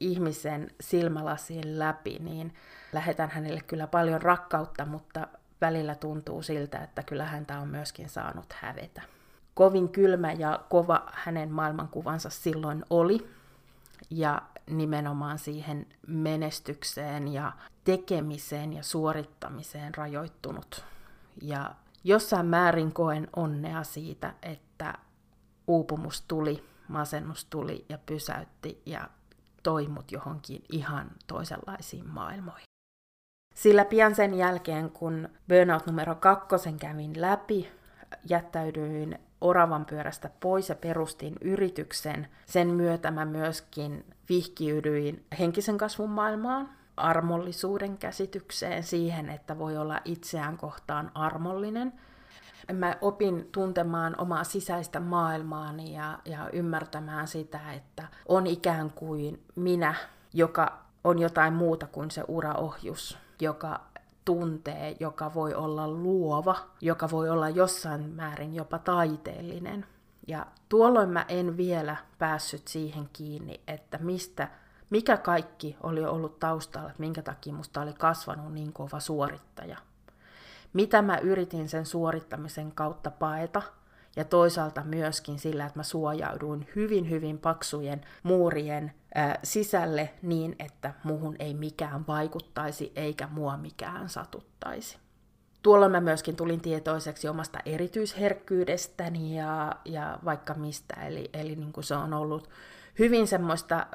ihmisen 0.00 0.70
silmälasien 0.80 1.78
läpi, 1.78 2.18
niin 2.18 2.54
lähetän 2.92 3.30
hänelle 3.30 3.60
kyllä 3.66 3.86
paljon 3.86 4.22
rakkautta, 4.22 4.86
mutta 4.86 5.28
välillä 5.60 5.94
tuntuu 5.94 6.42
siltä, 6.42 6.78
että 6.78 7.02
kyllä 7.02 7.24
häntä 7.24 7.58
on 7.58 7.68
myöskin 7.68 8.08
saanut 8.08 8.52
hävetä. 8.52 9.02
Kovin 9.54 9.88
kylmä 9.88 10.32
ja 10.32 10.60
kova 10.68 11.06
hänen 11.12 11.52
maailmankuvansa 11.52 12.30
silloin 12.30 12.84
oli, 12.90 13.30
ja 14.10 14.42
nimenomaan 14.66 15.38
siihen 15.38 15.86
menestykseen 16.06 17.28
ja 17.28 17.52
tekemiseen 17.88 18.72
ja 18.72 18.82
suorittamiseen 18.82 19.94
rajoittunut. 19.94 20.84
Ja 21.42 21.74
jossain 22.04 22.46
määrin 22.46 22.92
koen 22.92 23.28
onnea 23.36 23.84
siitä, 23.84 24.34
että 24.42 24.94
uupumus 25.66 26.22
tuli, 26.22 26.64
masennus 26.88 27.44
tuli 27.44 27.84
ja 27.88 27.98
pysäytti 27.98 28.82
ja 28.86 29.08
toimut 29.62 30.12
johonkin 30.12 30.64
ihan 30.72 31.10
toisenlaisiin 31.26 32.08
maailmoihin. 32.08 32.64
Sillä 33.54 33.84
pian 33.84 34.14
sen 34.14 34.34
jälkeen, 34.34 34.90
kun 34.90 35.28
burnout 35.48 35.86
numero 35.86 36.14
kakkosen 36.14 36.78
kävin 36.78 37.20
läpi, 37.20 37.70
jättäydyin 38.28 39.18
oravan 39.40 39.84
pyörästä 39.84 40.30
pois 40.40 40.68
ja 40.68 40.74
perustin 40.74 41.34
yrityksen. 41.40 42.28
Sen 42.46 42.68
myötä 42.68 43.10
mä 43.10 43.24
myöskin 43.24 44.04
vihkiydyin 44.28 45.24
henkisen 45.38 45.78
kasvun 45.78 46.10
maailmaan, 46.10 46.77
armollisuuden 46.98 47.98
käsitykseen, 47.98 48.82
siihen, 48.82 49.28
että 49.30 49.58
voi 49.58 49.76
olla 49.76 50.00
itseään 50.04 50.56
kohtaan 50.56 51.10
armollinen. 51.14 51.92
Mä 52.72 52.96
opin 53.00 53.48
tuntemaan 53.52 54.14
omaa 54.20 54.44
sisäistä 54.44 55.00
maailmaani 55.00 55.94
ja, 55.94 56.18
ja 56.24 56.50
ymmärtämään 56.52 57.28
sitä, 57.28 57.72
että 57.72 58.08
on 58.28 58.46
ikään 58.46 58.90
kuin 58.90 59.42
minä, 59.56 59.94
joka 60.34 60.78
on 61.04 61.18
jotain 61.18 61.54
muuta 61.54 61.86
kuin 61.86 62.10
se 62.10 62.24
uraohjus, 62.28 63.18
joka 63.40 63.80
tuntee, 64.24 64.96
joka 65.00 65.34
voi 65.34 65.54
olla 65.54 65.88
luova, 65.88 66.56
joka 66.80 67.10
voi 67.10 67.30
olla 67.30 67.48
jossain 67.48 68.00
määrin 68.00 68.54
jopa 68.54 68.78
taiteellinen. 68.78 69.86
Ja 70.26 70.46
tuolloin 70.68 71.08
mä 71.08 71.24
en 71.28 71.56
vielä 71.56 71.96
päässyt 72.18 72.68
siihen 72.68 73.08
kiinni, 73.12 73.60
että 73.66 73.98
mistä, 73.98 74.48
mikä 74.90 75.16
kaikki 75.16 75.76
oli 75.82 76.04
ollut 76.04 76.38
taustalla, 76.38 76.90
että 76.90 77.00
minkä 77.00 77.22
takia 77.22 77.52
musta 77.52 77.80
oli 77.80 77.92
kasvanut 77.92 78.52
niin 78.52 78.72
kova 78.72 79.00
suorittaja. 79.00 79.76
Mitä 80.72 81.02
mä 81.02 81.18
yritin 81.18 81.68
sen 81.68 81.86
suorittamisen 81.86 82.72
kautta 82.72 83.10
paeta– 83.10 83.62
ja 84.18 84.24
toisaalta 84.24 84.84
myöskin 84.84 85.38
sillä, 85.38 85.66
että 85.66 85.78
mä 85.78 85.82
suojauduin 85.82 86.68
hyvin, 86.76 87.10
hyvin 87.10 87.38
paksujen 87.38 88.00
muurien 88.22 88.92
ää, 89.14 89.38
sisälle 89.42 90.10
niin, 90.22 90.56
että 90.58 90.94
muhun 91.04 91.36
ei 91.38 91.54
mikään 91.54 92.06
vaikuttaisi 92.06 92.92
eikä 92.96 93.28
mua 93.30 93.56
mikään 93.56 94.08
satuttaisi. 94.08 94.98
Tuolla 95.62 95.88
mä 95.88 96.00
myöskin 96.00 96.36
tulin 96.36 96.60
tietoiseksi 96.60 97.28
omasta 97.28 97.58
erityisherkkyydestäni 97.66 99.36
ja, 99.36 99.76
ja 99.84 100.18
vaikka 100.24 100.54
mistä, 100.54 100.94
eli, 101.06 101.30
eli 101.32 101.56
niin 101.56 101.72
kuin 101.72 101.84
se 101.84 101.94
on 101.94 102.14
ollut 102.14 102.48
hyvin 102.98 103.26
semmoista 103.26 103.86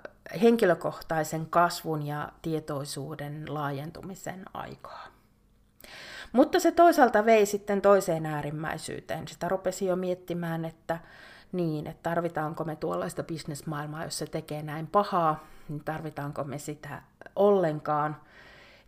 henkilökohtaisen 0.42 1.46
kasvun 1.46 2.06
ja 2.06 2.30
tietoisuuden 2.42 3.54
laajentumisen 3.54 4.46
aikaa. 4.54 5.08
Mutta 6.32 6.60
se 6.60 6.72
toisaalta 6.72 7.26
vei 7.26 7.46
sitten 7.46 7.82
toiseen 7.82 8.26
äärimmäisyyteen. 8.26 9.28
Sitä 9.28 9.50
rupesi 9.50 9.86
jo 9.86 9.96
miettimään, 9.96 10.66
että 10.66 11.00
niin, 11.52 11.88
että 11.88 12.10
tarvitaanko 12.10 12.64
me 12.64 12.76
tuollaista 12.76 13.24
bisnesmaailmaa, 13.24 14.04
jos 14.04 14.18
se 14.18 14.26
tekee 14.26 14.64
näin 14.64 14.88
pahaa, 14.88 15.44
niin 15.70 15.84
tarvitaanko 15.84 16.44
me 16.44 16.60
sitä 16.60 17.02
ollenkaan. 17.36 18.16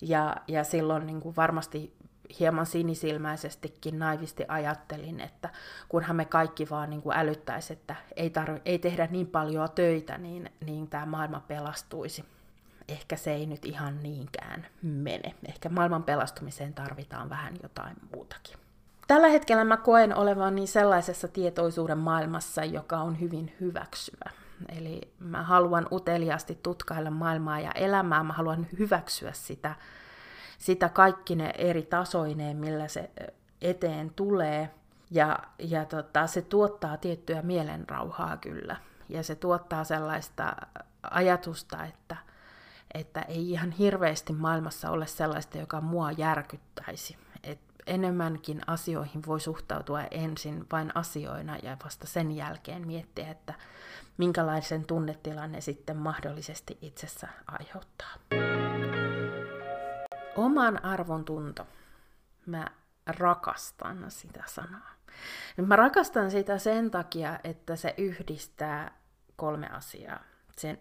Ja, 0.01 0.35
ja 0.47 0.63
silloin 0.63 1.05
niin 1.05 1.21
kuin 1.21 1.35
varmasti 1.35 1.93
hieman 2.39 2.65
sinisilmäisestikin 2.65 3.99
naivisti 3.99 4.45
ajattelin, 4.47 5.19
että 5.19 5.49
kunhan 5.89 6.15
me 6.15 6.25
kaikki 6.25 6.69
vaan 6.69 6.89
niin 6.89 7.01
kuin 7.01 7.17
älyttäisi, 7.17 7.73
että 7.73 7.95
ei, 8.15 8.29
tarv- 8.29 8.61
ei 8.65 8.79
tehdä 8.79 9.07
niin 9.11 9.27
paljon 9.27 9.69
töitä, 9.75 10.17
niin, 10.17 10.51
niin 10.65 10.87
tämä 10.87 11.05
maailma 11.05 11.39
pelastuisi 11.39 12.25
ehkä 12.87 13.15
se 13.15 13.33
ei 13.33 13.45
nyt 13.45 13.65
ihan 13.65 14.03
niinkään 14.03 14.67
mene. 14.81 15.35
Ehkä 15.47 15.69
maailman 15.69 16.03
pelastumiseen 16.03 16.73
tarvitaan 16.73 17.29
vähän 17.29 17.53
jotain 17.63 17.95
muutakin. 18.15 18.57
Tällä 19.07 19.27
hetkellä 19.27 19.63
mä 19.63 19.77
koen 19.77 20.15
olevani 20.15 20.67
sellaisessa 20.67 21.27
tietoisuuden 21.27 21.97
maailmassa, 21.97 22.63
joka 22.63 22.97
on 22.97 23.19
hyvin 23.19 23.55
hyväksyvä. 23.59 24.31
Eli 24.77 25.01
mä 25.19 25.43
haluan 25.43 25.87
uteliaasti 25.91 26.59
tutkailla 26.63 27.11
maailmaa 27.11 27.59
ja 27.59 27.71
elämää, 27.71 28.23
mä 28.23 28.33
haluan 28.33 28.67
hyväksyä 28.79 29.31
sitä, 29.33 29.75
sitä 30.57 30.89
kaikki 30.89 31.35
ne 31.35 31.53
eri 31.57 31.83
tasoineen, 31.83 32.57
millä 32.57 32.87
se 32.87 33.09
eteen 33.61 34.11
tulee. 34.15 34.69
Ja, 35.11 35.39
ja 35.59 35.85
tota, 35.85 36.27
se 36.27 36.41
tuottaa 36.41 36.97
tiettyä 36.97 37.41
mielenrauhaa 37.41 38.37
kyllä. 38.37 38.75
Ja 39.09 39.23
se 39.23 39.35
tuottaa 39.35 39.83
sellaista 39.83 40.55
ajatusta, 41.11 41.83
että– 41.83 42.17
että 42.95 43.21
ei 43.21 43.51
ihan 43.51 43.71
hirveästi 43.71 44.33
maailmassa 44.33 44.89
ole 44.89 45.07
sellaista, 45.07 45.57
joka 45.57 45.81
mua 45.81 46.11
järkyttäisi. 46.11 47.17
Et 47.43 47.59
enemmänkin 47.87 48.61
asioihin 48.67 49.21
voi 49.27 49.39
suhtautua 49.39 50.01
ensin 50.11 50.65
vain 50.71 50.91
asioina 50.95 51.57
ja 51.63 51.77
vasta 51.83 52.07
sen 52.07 52.31
jälkeen 52.31 52.87
miettiä, 52.87 53.31
että 53.31 53.53
minkälaisen 54.17 54.85
tunnetilan 54.85 55.51
ne 55.51 55.61
sitten 55.61 55.97
mahdollisesti 55.97 56.77
itsessä 56.81 57.27
aiheuttaa. 57.47 58.15
Oman 60.35 60.85
arvon 60.85 61.25
tunto. 61.25 61.67
Mä 62.45 62.67
rakastan 63.07 64.11
sitä 64.11 64.43
sanaa. 64.45 64.91
Mä 65.65 65.75
rakastan 65.75 66.31
sitä 66.31 66.57
sen 66.57 66.91
takia, 66.91 67.39
että 67.43 67.75
se 67.75 67.93
yhdistää 67.97 68.97
kolme 69.35 69.69
asiaa. 69.69 70.19
Sen 70.57 70.77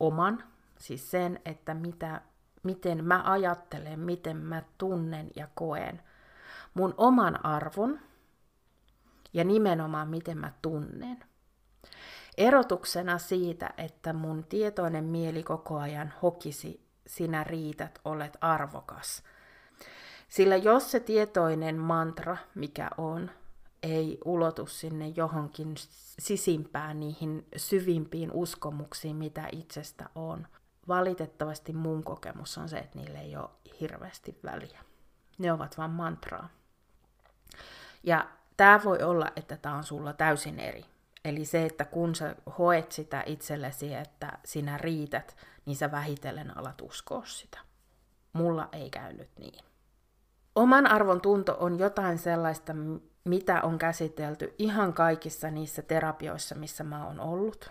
oman 0.00 0.44
Siis 0.78 1.10
sen, 1.10 1.40
että 1.44 1.74
mitä, 1.74 2.20
miten 2.62 3.04
mä 3.04 3.22
ajattelen, 3.24 4.00
miten 4.00 4.36
mä 4.36 4.62
tunnen 4.78 5.30
ja 5.36 5.48
koen 5.54 6.02
mun 6.74 6.94
oman 6.96 7.46
arvon 7.46 8.00
ja 9.32 9.44
nimenomaan 9.44 10.08
miten 10.08 10.38
mä 10.38 10.52
tunnen. 10.62 11.24
Erotuksena 12.36 13.18
siitä, 13.18 13.74
että 13.76 14.12
mun 14.12 14.44
tietoinen 14.44 15.04
mieli 15.04 15.42
koko 15.42 15.78
ajan 15.78 16.12
hokisi, 16.22 16.83
sinä 17.06 17.44
riität, 17.44 18.00
olet 18.04 18.36
arvokas. 18.40 19.22
Sillä 20.28 20.56
jos 20.56 20.90
se 20.90 21.00
tietoinen 21.00 21.78
mantra, 21.78 22.36
mikä 22.54 22.90
on, 22.98 23.30
ei 23.82 24.18
ulotu 24.24 24.66
sinne 24.66 25.08
johonkin 25.08 25.74
sisimpään 26.18 27.00
niihin 27.00 27.46
syvimpiin 27.56 28.30
uskomuksiin, 28.32 29.16
mitä 29.16 29.48
itsestä 29.52 30.08
on, 30.14 30.46
valitettavasti 30.88 31.72
mun 31.72 32.04
kokemus 32.04 32.58
on 32.58 32.68
se, 32.68 32.78
että 32.78 32.98
niille 32.98 33.18
ei 33.18 33.36
ole 33.36 33.50
hirveästi 33.80 34.38
väliä. 34.44 34.80
Ne 35.38 35.52
ovat 35.52 35.78
vain 35.78 35.90
mantraa. 35.90 36.48
Ja 38.02 38.28
tämä 38.56 38.80
voi 38.84 39.02
olla, 39.02 39.32
että 39.36 39.56
tämä 39.56 39.76
on 39.76 39.84
sulla 39.84 40.12
täysin 40.12 40.60
eri. 40.60 40.84
Eli 41.24 41.44
se, 41.44 41.64
että 41.64 41.84
kun 41.84 42.14
sä 42.14 42.36
hoet 42.58 42.92
sitä 42.92 43.22
itsellesi, 43.26 43.94
että 43.94 44.38
sinä 44.44 44.78
riität, 44.78 45.36
niin 45.66 45.76
sä 45.76 45.90
vähitellen 45.90 46.58
alat 46.58 46.80
uskoa 46.80 47.22
sitä. 47.24 47.58
mulla 48.32 48.68
ei 48.72 48.90
käynyt 48.90 49.28
niin. 49.38 49.64
Oman 50.54 50.86
arvon 50.86 51.20
tunto 51.20 51.56
on 51.60 51.78
jotain 51.78 52.18
sellaista, 52.18 52.72
mitä 53.24 53.62
on 53.62 53.78
käsitelty 53.78 54.54
ihan 54.58 54.92
kaikissa 54.92 55.50
niissä 55.50 55.82
terapioissa, 55.82 56.54
missä 56.54 56.84
mä 56.84 57.06
oon 57.06 57.20
ollut. 57.20 57.70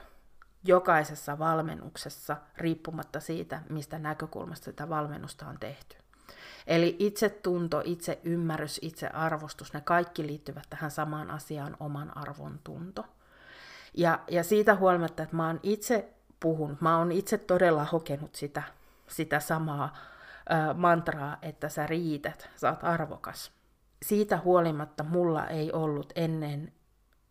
Jokaisessa 0.63 1.39
valmennuksessa, 1.39 2.37
riippumatta 2.57 3.19
siitä, 3.19 3.61
mistä 3.69 3.99
näkökulmasta 3.99 4.65
sitä 4.65 4.89
valmennusta 4.89 5.47
on 5.47 5.59
tehty. 5.59 5.97
Eli 6.67 6.95
itsetunto, 6.99 7.81
itse 7.85 8.19
ymmärrys, 8.23 8.79
itse 8.81 9.07
arvostus, 9.07 9.73
ne 9.73 9.81
kaikki 9.81 10.27
liittyvät 10.27 10.63
tähän 10.69 10.91
samaan 10.91 11.31
asiaan, 11.31 11.77
oman 11.79 12.17
arvon 12.17 12.59
tunto. 12.63 13.05
Ja, 13.93 14.19
ja 14.31 14.43
siitä 14.43 14.75
huolimatta, 14.75 15.23
että 15.23 15.35
mä 15.35 15.47
oon 15.47 15.59
itse 15.63 16.13
puhunut, 16.39 16.81
mä 16.81 16.97
oon 16.97 17.11
itse 17.11 17.37
todella 17.37 17.85
hokenut 17.85 18.35
sitä, 18.35 18.63
sitä 19.07 19.39
samaa 19.39 19.97
ä, 20.51 20.73
mantraa, 20.73 21.37
että 21.41 21.69
sä 21.69 21.87
riität, 21.87 22.49
sä 22.55 22.69
oot 22.69 22.83
arvokas. 22.83 23.51
Siitä 24.05 24.37
huolimatta 24.37 25.03
mulla 25.03 25.47
ei 25.47 25.71
ollut 25.71 26.13
ennen 26.15 26.73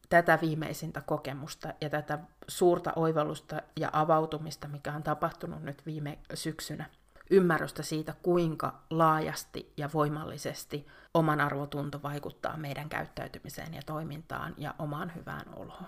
tätä 0.09 0.39
viimeisintä 0.43 1.01
kokemusta 1.01 1.75
ja 1.81 1.91
tätä 1.91 2.19
suurta 2.49 2.93
oivallusta 2.97 3.63
ja 3.77 3.91
avautumista, 3.93 4.69
mikä 4.69 4.93
on 4.93 5.03
tapahtunut 5.03 5.63
nyt 5.63 5.87
viime 5.87 6.19
syksynä, 6.35 6.85
ymmärrystä 7.31 7.83
siitä, 7.83 8.15
kuinka 8.23 8.75
laajasti 8.91 9.73
ja 9.77 9.91
voimallisesti 9.95 10.87
oman 11.15 11.41
arvotunto 11.41 12.03
vaikuttaa 12.03 12.57
meidän 12.57 12.89
käyttäytymiseen 12.89 13.75
ja 13.75 13.83
toimintaan 13.87 14.55
ja 14.59 14.75
omaan 14.79 15.13
hyvään 15.15 15.55
oloon. 15.57 15.87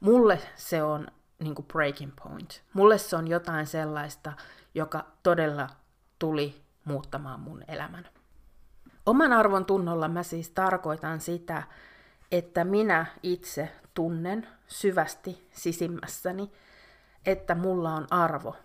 Mulle 0.00 0.38
se 0.56 0.82
on 0.82 1.06
niin 1.38 1.54
kuin 1.54 1.66
breaking 1.66 2.12
point. 2.22 2.62
Mulle 2.72 2.98
se 2.98 3.16
on 3.16 3.28
jotain 3.28 3.66
sellaista, 3.66 4.32
joka 4.74 5.04
todella 5.22 5.68
tuli 6.18 6.62
muuttamaan 6.84 7.40
mun 7.40 7.64
elämän. 7.68 8.08
Oman 9.06 9.32
arvon 9.32 9.64
tunnolla 9.64 10.08
mä 10.08 10.22
siis 10.22 10.50
tarkoitan 10.50 11.20
sitä, 11.20 11.62
että 12.32 12.64
minä 12.64 13.06
itse 13.22 13.72
tunnen 13.94 14.46
syvästi 14.66 15.48
sisimmässäni, 15.52 16.52
että 17.26 17.54
mulla 17.54 17.94
on 17.94 18.06
arvo, 18.10 18.56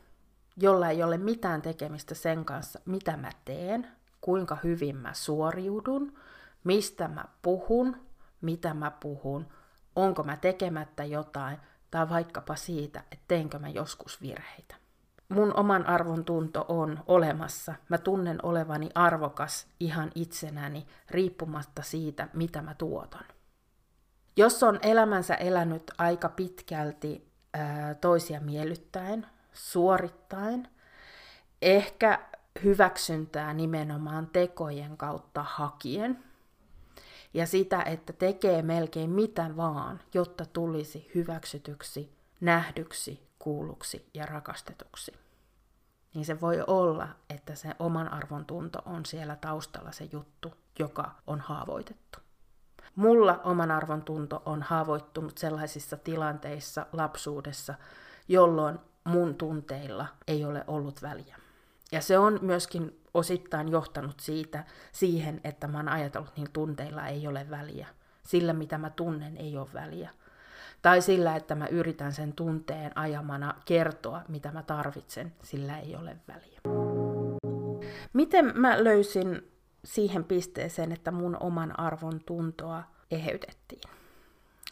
jolla 0.58 0.89
ei 0.89 1.04
ole 1.04 1.17
mitään 1.17 1.62
tekemistä 1.62 2.15
sen 2.15 2.45
kanssa, 2.45 2.80
mitä 2.86 3.17
mä 3.17 3.30
teen, 3.45 3.88
kuinka 4.21 4.58
hyvin 4.63 4.95
mä 4.97 5.13
suoriudun, 5.13 6.17
mistä 6.63 7.08
mä 7.08 7.25
puhun, 7.41 7.97
mitä 8.41 8.73
mä 8.73 8.91
puhun, 8.91 9.47
onko 9.96 10.24
mä 10.24 10.38
tekemättä 10.38 11.04
jotain, 11.04 11.58
tai 11.92 12.10
vaikkapa 12.10 12.56
siitä, 12.56 13.00
että 13.00 13.26
teenkö 13.28 13.60
mä 13.60 13.70
joskus 13.70 14.22
virheitä. 14.22 14.76
Mun 15.30 15.56
oman 15.56 15.86
arvon 15.86 16.26
tunto 16.26 16.66
on 16.68 17.04
olemassa. 17.08 17.76
Mä 17.90 17.98
tunnen 17.98 18.40
olevani 18.44 18.90
arvokas 18.96 19.68
ihan 19.80 20.12
itsenäni, 20.16 20.88
riippumatta 21.10 21.82
siitä, 21.82 22.28
mitä 22.34 22.62
mä 22.62 22.74
tuotan. 22.74 23.26
Jos 24.38 24.64
on 24.64 24.80
elämänsä 24.82 25.36
elänyt 25.36 25.92
aika 25.98 26.30
pitkälti 26.30 27.32
ää, 27.54 27.94
toisia 27.94 28.40
miellyttäen, 28.40 29.26
suorittaen, 29.54 30.68
ehkä 31.62 32.20
hyväksyntää 32.64 33.54
nimenomaan 33.54 34.28
tekojen 34.28 34.98
kautta 34.98 35.44
hakien, 35.44 36.24
ja 37.36 37.45
sitä, 37.45 37.82
että 37.82 38.13
tekee 38.13 38.62
melkein 38.62 39.10
mitä 39.10 39.58
vaan, 39.58 40.00
jotta 40.13 40.45
tulisi 40.45 41.12
hyväksytyksi, 41.15 42.15
nähdyksi, 42.41 43.28
kuulluksi 43.39 44.10
ja 44.13 44.26
rakastetuksi. 44.26 45.12
Niin 46.13 46.26
se 46.26 46.41
voi 46.41 46.63
olla, 46.67 47.08
että 47.30 47.56
se 47.56 47.69
oman 47.80 48.13
arvon 48.13 48.45
tunto 48.45 48.80
on 48.86 49.06
siellä 49.06 49.36
taustalla 49.36 49.91
se 49.91 50.10
juttu, 50.12 50.54
joka 50.80 51.12
on 51.28 51.39
haavoitettu. 51.39 52.19
Mulla 52.95 53.41
oman 53.43 53.71
arvon 53.71 54.02
tunto 54.02 54.41
on 54.45 54.62
haavoittunut 54.62 55.38
sellaisissa 55.38 55.98
tilanteissa 55.98 56.86
lapsuudessa, 56.93 57.74
jolloin 58.28 58.80
mun 59.04 59.36
tunteilla 59.36 60.08
ei 60.28 60.45
ole 60.45 60.63
ollut 60.67 61.02
väliä. 61.02 61.38
Ja 61.91 62.02
se 62.02 62.17
on 62.17 62.39
myöskin 62.41 63.05
osittain 63.15 63.71
johtanut 63.71 64.19
siitä 64.19 64.63
siihen, 64.91 65.41
että 65.43 65.67
mä 65.67 65.78
oon 65.78 65.89
ajatellut, 65.89 66.30
että 66.30 66.39
niillä 66.41 66.54
tunteilla 66.54 67.08
ei 67.08 67.28
ole 67.28 67.49
väliä. 67.49 67.88
Sillä, 68.23 68.54
mitä 68.54 68.78
mä 68.78 68.89
tunnen, 68.89 69.38
ei 69.38 69.58
ole 69.58 69.67
väliä. 69.73 70.10
Tai 70.82 71.01
sillä, 71.01 71.36
että 71.36 71.56
mä 71.56 71.67
yritän 71.67 72.12
sen 72.12 72.34
tunteen 72.34 72.97
ajamana 72.97 73.54
kertoa, 73.65 74.21
mitä 74.28 74.51
mä 74.51 74.63
tarvitsen, 74.63 75.34
sillä 75.43 75.80
ei 75.80 75.95
ole 75.95 76.17
väliä. 76.28 76.60
Miten 78.13 78.51
mä 78.56 78.84
löysin 78.84 79.51
siihen 79.86 80.23
pisteeseen, 80.23 80.91
että 80.91 81.12
mun 81.12 81.38
oman 81.39 81.80
arvon 81.80 82.19
tuntoa 82.25 82.84
eheytettiin? 83.12 83.82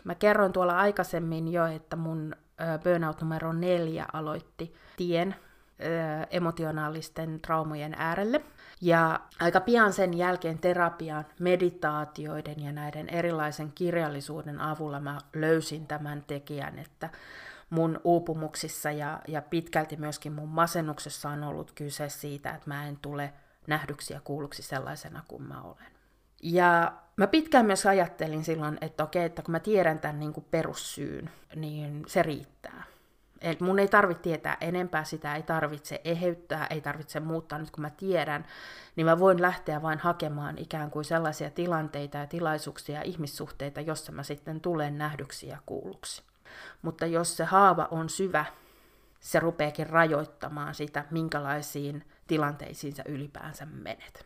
Mä 0.03 0.15
kerroin 0.15 0.53
tuolla 0.53 0.77
aikaisemmin 0.77 1.47
jo, 1.47 1.65
että 1.65 1.95
mun 1.95 2.36
burnout 2.84 3.21
numero 3.21 3.53
neljä 3.53 4.06
aloitti 4.13 4.73
tien 4.97 5.36
emotionaalisten 6.32 7.40
traumojen 7.40 7.96
äärelle. 7.98 8.42
Ja 8.82 9.20
aika 9.40 9.60
pian 9.60 9.94
sen 9.94 10.18
jälkeen 10.18 10.60
terapian, 10.60 11.26
meditaatioiden 11.40 12.64
ja 12.64 12.72
näiden 12.72 13.10
erilaisen 13.10 13.72
kirjallisuuden 13.72 14.62
avulla 14.62 15.00
mä 15.00 15.18
löysin 15.36 15.88
tämän 15.88 16.24
tekijän, 16.28 16.80
että 16.80 17.10
mun 17.70 18.02
uupumuksissa 18.04 18.92
ja, 18.92 19.20
ja 19.28 19.42
pitkälti 19.42 19.96
myöskin 19.96 20.34
mun 20.34 20.50
masennuksessa 20.50 21.30
on 21.30 21.44
ollut 21.44 21.72
kyse 21.72 22.10
siitä, 22.10 22.50
että 22.50 22.70
mä 22.70 22.88
en 22.88 22.98
tule 23.02 23.34
nähdyksi 23.68 24.14
ja 24.14 24.22
kuulluksi 24.24 24.64
sellaisena 24.64 25.24
kuin 25.28 25.44
mä 25.44 25.62
olen. 25.62 25.92
Ja 26.44 26.94
mä 27.18 27.28
pitkään 27.28 27.66
myös 27.66 27.86
ajattelin 27.86 28.44
silloin, 28.44 28.78
että 28.82 29.04
okei, 29.04 29.26
että 29.26 29.42
kun 29.42 29.52
mä 29.52 29.60
tiedän 29.60 30.00
tämän 30.00 30.20
niin 30.20 30.34
kuin 30.34 30.46
perussyyn, 30.52 31.30
niin 31.56 32.04
se 32.08 32.24
riittää. 32.24 32.84
Et 33.43 33.62
mun 33.62 33.79
ei 33.79 33.88
tarvitse 33.88 34.23
tietää 34.23 34.58
enempää, 34.62 35.03
sitä 35.03 35.36
ei 35.36 35.43
tarvitse 35.43 36.01
eheyttää, 36.03 36.67
ei 36.69 36.82
tarvitse 36.82 37.19
muuttaa 37.19 37.60
nyt 37.60 37.71
kun 37.71 37.82
mä 37.82 37.89
tiedän, 37.89 38.45
niin 38.95 39.06
mä 39.06 39.19
voin 39.19 39.41
lähteä 39.41 39.82
vain 39.82 39.99
hakemaan 39.99 40.58
ikään 40.58 40.91
kuin 40.91 41.06
sellaisia 41.06 41.49
tilanteita 41.49 42.17
ja 42.17 42.27
tilaisuuksia 42.27 42.95
ja 42.95 43.03
ihmissuhteita, 43.03 43.82
jossa 43.82 44.12
mä 44.12 44.23
sitten 44.23 44.62
tulen 44.62 44.97
nähdyksi 44.97 45.47
ja 45.47 45.58
kuulluksi. 45.65 46.23
Mutta 46.82 47.06
jos 47.06 47.38
se 47.38 47.43
haava 47.43 47.88
on 47.91 48.10
syvä, 48.10 48.45
se 49.19 49.39
rupeekin 49.39 49.89
rajoittamaan 49.89 50.75
sitä, 50.75 51.06
minkälaisiin 51.12 52.06
tilanteisiin 52.27 52.95
sä 52.95 53.03
ylipäänsä 53.08 53.65
menet. 53.65 54.25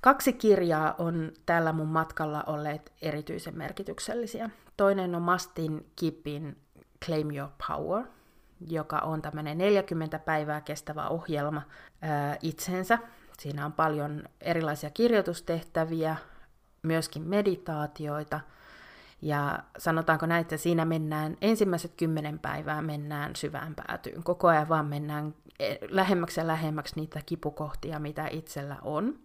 Kaksi 0.00 0.32
kirjaa 0.32 0.94
on 0.98 1.32
tällä 1.46 1.72
mun 1.72 1.88
matkalla 1.88 2.44
olleet 2.46 2.92
erityisen 3.02 3.58
merkityksellisiä. 3.58 4.50
Toinen 4.76 5.14
on 5.14 5.22
Mastin 5.22 5.90
Kipin 5.96 6.56
Claim 7.06 7.34
Your 7.34 7.50
Power– 7.68 8.04
joka 8.66 8.98
on 8.98 9.22
tämmöinen 9.22 9.58
40 9.58 10.18
päivää 10.18 10.60
kestävä 10.60 11.08
ohjelma 11.08 11.62
ää, 12.02 12.36
itsensä. 12.42 12.98
Siinä 13.38 13.66
on 13.66 13.72
paljon 13.72 14.22
erilaisia 14.40 14.90
kirjoitustehtäviä, 14.90 16.16
myöskin 16.82 17.22
meditaatioita. 17.22 18.40
Ja 19.22 19.58
sanotaanko 19.78 20.26
näin, 20.26 20.40
että 20.40 20.56
siinä 20.56 20.84
mennään, 20.84 21.36
ensimmäiset 21.40 21.92
kymmenen 21.96 22.38
päivää 22.38 22.82
mennään 22.82 23.36
syvään 23.36 23.74
päätyyn. 23.74 24.22
Koko 24.22 24.48
ajan 24.48 24.68
vaan 24.68 24.86
mennään 24.86 25.34
e, 25.58 25.76
lähemmäksi 25.88 26.40
ja 26.40 26.46
lähemmäksi 26.46 26.96
niitä 26.96 27.20
kipukohtia, 27.26 27.98
mitä 27.98 28.28
itsellä 28.30 28.76
on. 28.82 29.18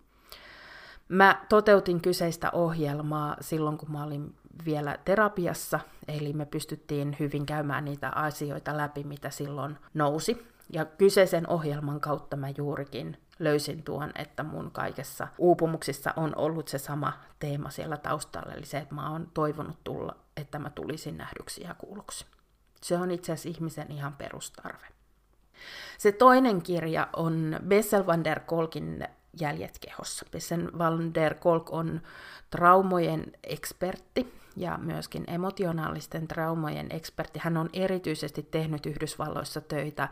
Mä 1.07 1.45
toteutin 1.49 2.01
kyseistä 2.01 2.51
ohjelmaa 2.51 3.37
silloin, 3.41 3.77
kun 3.77 3.91
mä 3.91 4.03
olin 4.03 4.35
vielä 4.65 4.97
terapiassa, 5.05 5.79
eli 6.07 6.33
me 6.33 6.45
pystyttiin 6.45 7.15
hyvin 7.19 7.45
käymään 7.45 7.85
niitä 7.85 8.09
asioita 8.09 8.77
läpi, 8.77 9.03
mitä 9.03 9.29
silloin 9.29 9.77
nousi. 9.93 10.53
Ja 10.69 10.85
kyseisen 10.85 11.49
ohjelman 11.49 11.99
kautta 11.99 12.37
mä 12.37 12.47
juurikin 12.57 13.17
löysin 13.39 13.83
tuon, 13.83 14.11
että 14.15 14.43
mun 14.43 14.71
kaikessa 14.71 15.27
uupumuksissa 15.37 16.13
on 16.15 16.33
ollut 16.35 16.67
se 16.67 16.77
sama 16.77 17.13
teema 17.39 17.69
siellä 17.69 17.97
taustalla, 17.97 18.53
eli 18.53 18.65
se, 18.65 18.77
että 18.77 18.95
mä 18.95 19.11
oon 19.11 19.27
toivonut 19.33 19.83
tulla, 19.83 20.15
että 20.37 20.59
mä 20.59 20.69
tulisin 20.69 21.17
nähdyksi 21.17 21.63
ja 21.63 21.73
kuulluksi. 21.73 22.25
Se 22.81 22.97
on 22.97 23.11
itse 23.11 23.31
asiassa 23.31 23.49
ihmisen 23.49 23.91
ihan 23.91 24.13
perustarve. 24.13 24.87
Se 25.97 26.11
toinen 26.11 26.61
kirja 26.61 27.07
on 27.15 27.59
Bessel 27.67 28.05
van 28.05 28.23
der 28.23 28.39
Kolkin 28.39 29.07
Jäljet 29.39 29.77
kehossa. 29.79 30.25
Bessel 30.31 30.71
van 30.77 31.13
der 31.13 31.33
Kolk 31.33 31.73
on 31.73 32.01
traumojen 32.49 33.31
ekspertti 33.43 34.42
ja 34.55 34.77
myöskin 34.77 35.23
emotionaalisten 35.27 36.27
traumojen 36.27 36.87
ekspertti. 36.89 37.39
Hän 37.43 37.57
on 37.57 37.69
erityisesti 37.73 38.43
tehnyt 38.43 38.85
Yhdysvalloissa 38.85 39.61
töitä 39.61 40.09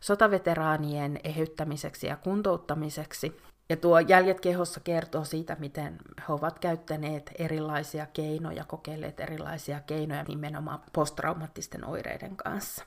sotaveteraanien 0.00 1.20
ehyttämiseksi 1.24 2.06
ja 2.06 2.16
kuntouttamiseksi. 2.16 3.42
Ja 3.68 3.76
tuo 3.76 3.98
Jäljet 3.98 4.40
kehossa 4.40 4.80
kertoo 4.80 5.24
siitä, 5.24 5.56
miten 5.58 5.98
he 6.18 6.24
ovat 6.32 6.58
käyttäneet 6.58 7.30
erilaisia 7.38 8.06
keinoja, 8.06 8.64
kokeilleet 8.64 9.20
erilaisia 9.20 9.80
keinoja 9.80 10.24
nimenomaan 10.28 10.82
posttraumaattisten 10.92 11.84
oireiden 11.84 12.36
kanssa. 12.36 12.84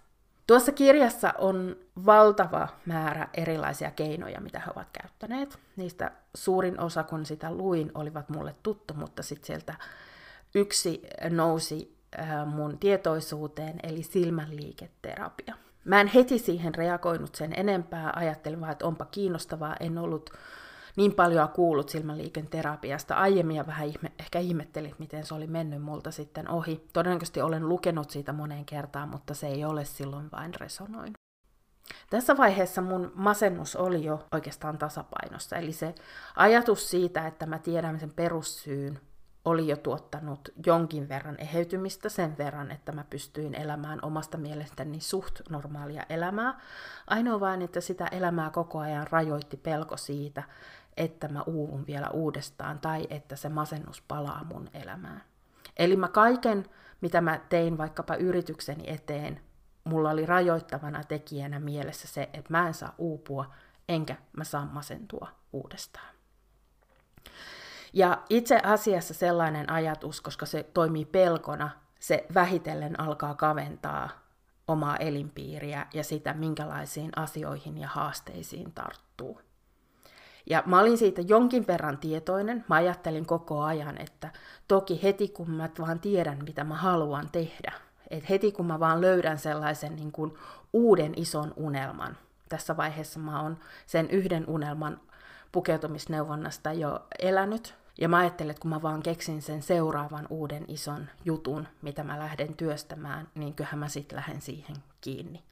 Tuossa 0.48 0.72
kirjassa 0.72 1.34
on 1.38 1.76
valtava 2.06 2.68
määrä 2.86 3.28
erilaisia 3.34 3.92
keinoja, 3.92 4.42
mitä 4.42 4.60
he 4.60 4.72
ovat 4.76 4.88
käyttäneet. 5.02 5.60
Niistä 5.76 6.12
suurin 6.36 6.80
osa, 6.80 7.04
kun 7.04 7.26
sitä 7.26 7.52
luin, 7.52 7.92
olivat 7.96 8.30
mulle 8.30 8.56
tuttu, 8.64 8.94
mutta 8.94 9.24
sitten 9.24 9.48
sieltä 9.48 9.76
yksi 10.56 11.02
nousi 11.30 11.98
mun 12.46 12.78
tietoisuuteen, 12.80 13.80
eli 13.84 14.04
silmänliiketerapia. 14.04 15.56
Mä 15.86 16.02
en 16.02 16.08
heti 16.08 16.39
siihen 16.39 16.76
reagoinut 16.76 17.36
sen 17.36 17.54
enempää, 17.60 18.13
ajattelin 18.15 18.62
vaan, 18.62 18.72
että 18.72 18.86
onpa 18.86 19.06
kiinnostavaa, 19.06 19.76
en 19.80 19.98
ollut 19.98 20.30
niin 20.98 21.13
paljon 21.13 21.50
kuullut 21.50 21.89
silmänliiken 21.89 22.48
terapiasta 22.48 23.15
aiemmin 23.15 23.56
ja 23.56 23.68
vähän 23.68 23.88
ihme, 23.88 24.12
ehkä 24.20 24.39
ihmettelin, 24.39 24.96
miten 25.00 25.26
se 25.26 25.34
oli 25.34 25.48
mennyt 25.48 25.82
multa 25.82 26.12
sitten 26.12 26.50
ohi. 26.50 26.88
Todennäköisesti 26.94 27.41
olen 27.41 27.70
lukenut 27.70 28.10
siitä 28.10 28.34
moneen 28.34 28.65
kertaan, 28.65 29.10
mutta 29.10 29.34
se 29.34 29.48
ei 29.48 29.65
ole 29.65 29.86
silloin 29.86 30.32
vain 30.32 30.54
resonoinut. 30.56 31.18
Tässä 32.10 32.38
vaiheessa 32.38 32.82
mun 32.82 33.12
masennus 33.15 33.76
oli 33.76 34.04
jo 34.04 34.26
oikeastaan 34.32 34.78
tasapainossa, 34.78 35.56
eli 35.56 35.72
se 35.72 35.96
ajatus 36.36 36.89
siitä, 36.89 37.28
että 37.28 37.46
mä 37.46 37.60
tiedän 37.60 38.00
sen 38.00 38.12
perussyyn, 38.15 39.00
oli 39.46 39.68
jo 39.68 39.78
tuottanut 39.78 40.50
jonkin 40.66 41.10
verran 41.10 41.36
eheytymistä 41.40 42.10
sen 42.10 42.38
verran, 42.38 42.72
että 42.72 42.92
mä 42.92 43.04
pystyin 43.10 43.56
elämään 43.56 44.00
omasta 44.02 44.38
mielestäni 44.38 45.00
suht 45.00 45.42
normaalia 45.50 46.06
elämää. 46.10 46.60
Ainoa 47.08 47.40
vain, 47.40 47.62
että 47.62 47.82
sitä 47.82 48.08
elämää 48.08 48.50
koko 48.50 48.80
ajan 48.80 49.08
rajoitti 49.12 49.58
pelko 49.58 49.98
siitä, 49.98 50.44
että 50.98 51.28
mä 51.28 51.42
uuvun 51.42 51.88
vielä 51.88 52.10
uudestaan 52.10 52.80
tai 52.80 53.08
että 53.10 53.36
se 53.36 53.50
masennus 53.50 54.02
palaa 54.08 54.44
mun 54.44 54.70
elämään. 54.74 55.24
Eli 55.78 55.96
mä 55.96 56.08
kaiken, 56.08 56.66
mitä 57.02 57.22
mä 57.22 57.40
tein 57.50 57.78
vaikkapa 57.78 58.16
yritykseni 58.16 58.84
eteen, 58.88 59.42
mulla 59.84 60.10
oli 60.10 60.26
rajoittavana 60.26 61.04
tekijänä 61.04 61.60
mielessä 61.60 62.08
se, 62.08 62.30
että 62.34 62.52
mä 62.54 62.68
en 62.68 62.74
saa 62.74 62.96
uupua, 62.98 63.54
enkä 63.90 64.16
mä 64.38 64.44
saa 64.44 64.66
masentua 64.66 65.28
uudestaan. 65.54 66.16
Ja 67.96 68.22
itse 68.30 68.60
asiassa 68.64 69.14
sellainen 69.14 69.72
ajatus, 69.72 70.22
koska 70.22 70.46
se 70.46 70.64
toimii 70.64 71.06
pelkona, 71.06 71.70
se 72.00 72.26
vähitellen 72.34 73.00
alkaa 73.00 73.36
kaventaa 73.36 74.10
omaa 74.68 74.98
elinpiiriä 74.98 75.88
ja 75.94 76.04
sitä, 76.04 76.34
minkälaisiin 76.34 77.12
asioihin 77.16 77.78
ja 77.78 77.88
haasteisiin 77.88 78.72
tarttuu. 78.72 79.42
Ja 80.50 80.64
mä 80.66 80.80
olin 80.80 80.98
siitä 80.98 81.22
jonkin 81.22 81.68
verran 81.68 81.98
tietoinen. 81.98 82.66
Mä 82.70 82.76
ajattelin 82.76 83.26
koko 83.26 83.62
ajan, 83.62 84.02
että 84.02 84.32
toki 84.68 85.04
heti 85.04 85.28
kun 85.28 85.52
mä 85.52 85.70
vaan 85.80 86.00
tiedän, 86.00 86.44
mitä 86.46 86.64
mä 86.64 86.76
haluan 86.76 87.30
tehdä, 87.32 87.72
että 88.10 88.28
heti 88.30 88.52
kun 88.52 88.66
mä 88.66 88.80
vaan 88.80 89.02
löydän 89.02 89.38
sellaisen 89.38 89.96
niin 89.96 90.12
kuin 90.12 90.34
uuden 90.74 91.14
ison 91.16 91.54
unelman, 91.56 92.18
tässä 92.50 92.78
vaiheessa 92.78 93.20
mä 93.20 93.42
oon 93.42 93.58
sen 93.86 94.10
yhden 94.10 94.50
unelman 94.50 95.02
pukeutumisneuvonnasta 95.52 96.74
jo 96.74 97.06
elänyt, 97.20 97.76
ja 97.98 98.10
mä 98.10 98.18
ajattelin, 98.18 98.52
että 98.52 98.62
kun 98.62 98.70
mä 98.70 98.82
vaan 98.82 99.04
keksin 99.04 99.42
sen 99.42 99.62
seuraavan 99.62 100.28
uuden 100.30 100.66
ison 100.68 101.08
jutun, 101.26 101.68
mitä 101.82 102.04
mä 102.04 102.20
lähden 102.20 102.54
työstämään, 102.54 103.28
niin 103.36 103.54
kyllähän 103.54 103.80
mä 103.80 103.88
sitten 103.88 104.16
lähden 104.16 104.42
siihen 104.42 104.76
kiinni. 105.02 105.44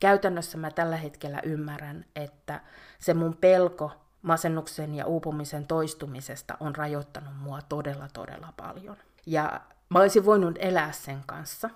Käytännössä 0.00 0.58
mä 0.58 0.70
tällä 0.70 0.96
hetkellä 0.96 1.40
ymmärrän, 1.44 2.04
että 2.16 2.60
se 2.98 3.14
mun 3.14 3.36
pelko 3.36 3.92
masennuksen 4.22 4.94
ja 4.94 5.06
uupumisen 5.06 5.66
toistumisesta 5.66 6.56
on 6.60 6.76
rajoittanut 6.76 7.36
mua 7.36 7.62
todella, 7.62 8.08
todella 8.12 8.52
paljon. 8.56 8.96
Ja 9.26 9.60
mä 9.88 9.98
olisin 9.98 10.24
voinut 10.24 10.56
elää 10.58 10.92
sen 10.92 11.22
kanssa, 11.26 11.70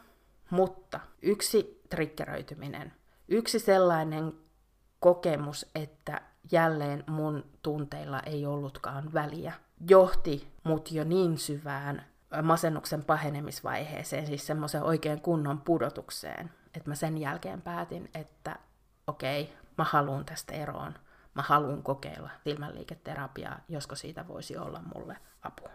mutta 0.51 1.01
yksi 1.23 1.83
triggeröityminen, 1.91 2.93
yksi 3.29 3.59
sellainen 3.59 4.33
kokemus, 5.01 5.67
että 5.75 6.21
jälleen 6.53 7.05
mun 7.07 7.45
tunteilla 7.63 8.21
ei 8.21 8.47
ollutkaan 8.47 9.13
väliä, 9.13 9.53
johti 9.88 10.53
mut 10.64 10.93
jo 10.93 11.05
niin 11.05 11.38
syvään 11.38 12.07
masennuksen 12.43 13.05
pahenemisvaiheeseen, 13.05 14.27
siis 14.27 14.47
semmoisen 14.47 14.83
oikein 14.83 15.21
kunnon 15.21 15.61
pudotukseen, 15.61 16.51
että 16.75 16.91
mä 16.91 16.95
sen 16.95 17.19
jälkeen 17.19 17.62
päätin, 17.62 18.11
että 18.14 18.57
okei, 19.07 19.43
okay, 19.43 19.55
mä 19.79 19.85
haluan 19.85 20.25
tästä 20.25 20.55
eroon 20.55 20.95
mä 21.38 21.43
haluan 21.43 21.83
kokeilla 21.83 22.31
silmänliiketerapiaa, 22.45 23.61
josko 23.69 23.95
siitä 23.95 24.29
voisi 24.29 24.57
olla 24.57 24.81
mulle 24.95 25.17
apua. 25.43 25.71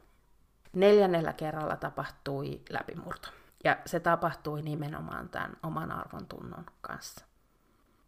Neljännellä 0.74 1.34
kerralla 1.34 1.76
tapahtui 1.76 2.62
läpimurto. 2.70 3.30
Ja 3.64 3.78
se 3.86 4.00
tapahtui 4.00 4.62
nimenomaan 4.62 5.30
tämän 5.30 5.58
oman 5.64 5.92
arvon 5.92 6.26
tunnon 6.26 6.66
kanssa. 6.82 7.26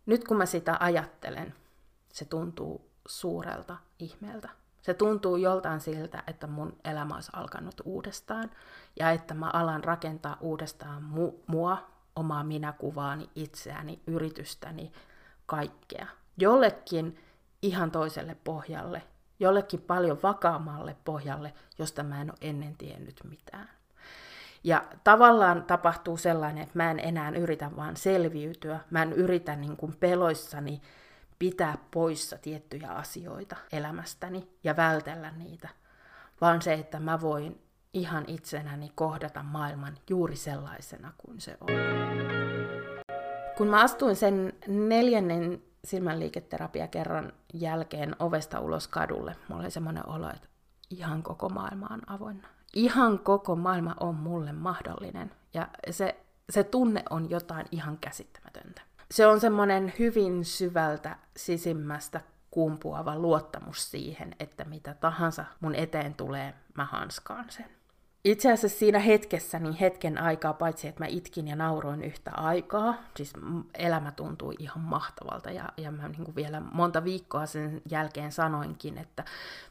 Nyt 0.06 0.24
kun 0.24 0.38
mä 0.38 0.46
sitä 0.46 0.78
ajattelen, 0.80 1.56
se 2.14 2.26
tuntuu 2.26 2.92
suurelta 3.08 3.78
ihmeeltä. 4.00 4.50
Se 4.86 4.94
tuntuu 4.94 5.36
joltain 5.36 5.80
siltä, 5.80 6.24
että 6.28 6.48
mun 6.48 6.76
elämä 6.84 7.16
olisi 7.16 7.32
alkanut 7.34 7.82
uudestaan 7.86 8.52
ja 9.00 9.12
että 9.12 9.34
mä 9.34 9.50
alan 9.54 9.84
rakentaa 9.84 10.38
uudestaan 10.42 11.04
mu- 11.14 11.44
mua, 11.48 11.78
omaa 12.16 12.44
minäkuvaani, 12.44 13.30
itseäni, 13.36 14.00
yritystäni, 14.08 14.92
kaikkea. 15.46 16.08
Jollekin 16.38 17.18
ihan 17.62 17.92
toiselle 17.92 18.38
pohjalle, 18.44 19.04
jollekin 19.40 19.82
paljon 19.82 20.20
vakaammalle 20.24 20.96
pohjalle, 21.06 21.54
josta 21.78 22.04
mä 22.04 22.22
en 22.22 22.32
ole 22.32 22.38
ennen 22.42 22.78
tiennyt 22.78 23.20
mitään. 23.30 23.70
Ja 24.64 24.84
tavallaan 25.04 25.64
tapahtuu 25.64 26.18
sellainen, 26.18 26.64
että 26.64 26.78
mä 26.78 26.92
en 26.92 27.00
enää 27.00 27.30
yritä 27.30 27.72
vaan 27.76 27.98
selviytyä, 27.98 28.80
mä 28.90 29.02
en 29.02 29.14
yritä 29.14 29.56
niin 29.56 29.78
kuin 29.78 29.96
peloissani 30.00 30.82
pitää 31.46 31.78
poissa 31.92 32.38
tiettyjä 32.38 32.90
asioita 32.90 33.56
elämästäni 33.72 34.50
ja 34.64 34.76
vältellä 34.76 35.32
niitä, 35.32 35.70
vaan 36.42 36.62
se, 36.62 36.74
että 36.74 37.00
mä 37.00 37.22
voin 37.22 37.62
ihan 37.94 38.24
itsenäni 38.28 38.92
kohdata 38.96 39.44
maailman 39.44 39.98
juuri 40.10 40.36
sellaisena 40.36 41.14
kuin 41.18 41.42
se 41.42 41.58
on. 41.62 41.68
Kun 43.58 43.68
mä 43.68 43.82
astuin 43.82 44.16
sen 44.16 44.54
neljännen 44.68 45.64
silmänliiketerapia 45.84 46.88
kerran 46.88 47.34
jälkeen 47.54 48.16
ovesta 48.20 48.60
ulos 48.60 48.88
kadulle. 48.88 49.36
Mulla 49.50 49.62
oli 49.62 49.72
semmoinen 49.72 50.10
olo, 50.10 50.30
että 50.30 50.48
ihan 50.90 51.24
koko 51.24 51.50
maailma 51.50 51.88
on 51.92 52.02
avoinna. 52.08 52.48
Ihan 52.74 53.20
koko 53.20 53.56
maailma 53.56 53.96
on 54.00 54.16
mulle 54.16 54.52
mahdollinen. 54.52 55.32
Ja 55.54 55.68
se, 55.92 56.26
se 56.50 56.64
tunne 56.64 57.04
on 57.10 57.30
jotain 57.30 57.66
ihan 57.72 57.98
käsittämätöntä. 57.98 58.82
Se 59.12 59.28
on 59.28 59.40
semmoinen 59.40 59.94
hyvin 60.00 60.46
syvältä 60.46 61.16
sisimmästä 61.38 62.22
kumpuava 62.52 63.16
luottamus 63.16 63.92
siihen, 63.92 64.36
että 64.40 64.66
mitä 64.66 64.94
tahansa 64.94 65.46
mun 65.60 65.76
eteen 65.76 66.14
tulee, 66.14 66.54
mä 66.74 66.86
hanskaan 66.86 67.46
sen 67.50 67.76
itse 68.26 68.52
asiassa 68.52 68.80
siinä 68.80 69.00
hetkessä, 69.00 69.60
niin 69.60 69.74
hetken 69.74 70.22
aikaa, 70.22 70.54
paitsi 70.54 70.88
että 70.88 71.04
mä 71.04 71.08
itkin 71.08 71.48
ja 71.48 71.56
nauroin 71.56 72.04
yhtä 72.04 72.32
aikaa, 72.32 72.96
siis 73.16 73.34
elämä 73.74 74.12
tuntui 74.12 74.56
ihan 74.60 74.80
mahtavalta 74.80 75.52
ja, 75.52 75.70
ja 75.78 75.92
mä 75.92 76.08
niin 76.08 76.26
kuin 76.26 76.36
vielä 76.36 76.60
monta 76.60 77.04
viikkoa 77.04 77.46
sen 77.46 77.82
jälkeen 77.90 78.32
sanoinkin, 78.32 78.98
että 78.98 79.26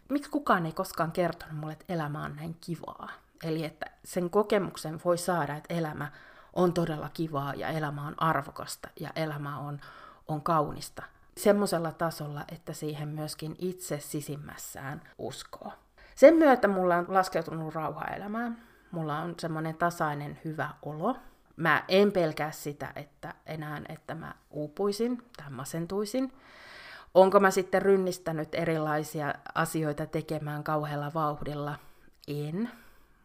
miksi 0.08 0.30
kukaan 0.30 0.66
ei 0.66 0.72
koskaan 0.72 1.12
kertonut 1.12 1.56
mulle, 1.56 1.72
että 1.72 1.94
elämä 1.94 2.24
on 2.24 2.36
näin 2.36 2.56
kivaa. 2.60 3.08
Eli 3.44 3.64
että 3.64 3.86
sen 4.04 4.30
kokemuksen 4.30 5.00
voi 5.04 5.18
saada, 5.18 5.56
että 5.56 5.74
elämä 5.74 6.12
on 6.54 6.72
todella 6.72 7.08
kivaa 7.14 7.54
ja 7.54 7.68
elämä 7.68 8.06
on 8.06 8.14
arvokasta 8.16 8.88
ja 9.00 9.10
elämä 9.16 9.58
on, 9.58 9.80
on 10.28 10.42
kaunista. 10.42 11.02
Semmoisella 11.36 11.92
tasolla, 11.92 12.44
että 12.52 12.72
siihen 12.72 13.08
myöskin 13.08 13.56
itse 13.58 14.00
sisimmässään 14.00 15.02
uskoo. 15.18 15.72
Sen 16.14 16.34
myötä 16.34 16.68
mulla 16.68 16.96
on 16.96 17.04
laskeutunut 17.08 17.74
rauha 17.74 18.04
elämään. 18.04 18.62
Mulla 18.90 19.18
on 19.18 19.34
semmoinen 19.38 19.76
tasainen 19.76 20.40
hyvä 20.44 20.70
olo. 20.82 21.16
Mä 21.56 21.84
en 21.88 22.12
pelkää 22.12 22.50
sitä, 22.50 22.92
että 22.96 23.34
enää, 23.46 23.80
että 23.88 24.14
mä 24.14 24.34
uupuisin 24.50 25.22
tai 25.36 25.50
masentuisin. 25.50 26.32
Onko 27.14 27.40
mä 27.40 27.50
sitten 27.50 27.82
rynnistänyt 27.82 28.54
erilaisia 28.54 29.34
asioita 29.54 30.06
tekemään 30.06 30.64
kauhealla 30.64 31.14
vauhdilla? 31.14 31.78
En. 32.28 32.70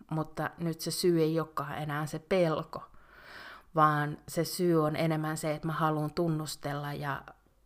Mutta 0.09 0.49
nyt 0.57 0.81
se 0.81 0.91
syy 0.91 1.21
ei 1.21 1.39
olekaan 1.39 1.77
enää 1.77 2.05
se 2.05 2.19
pelko, 2.19 2.83
vaan 3.75 4.17
se 4.27 4.43
syy 4.43 4.86
on 4.86 4.95
enemmän 4.95 5.38
se, 5.38 5.53
että 5.53 5.67
mä 5.67 5.73
haluan 5.73 6.13
tunnustella 6.13 6.93
ja 6.93 7.21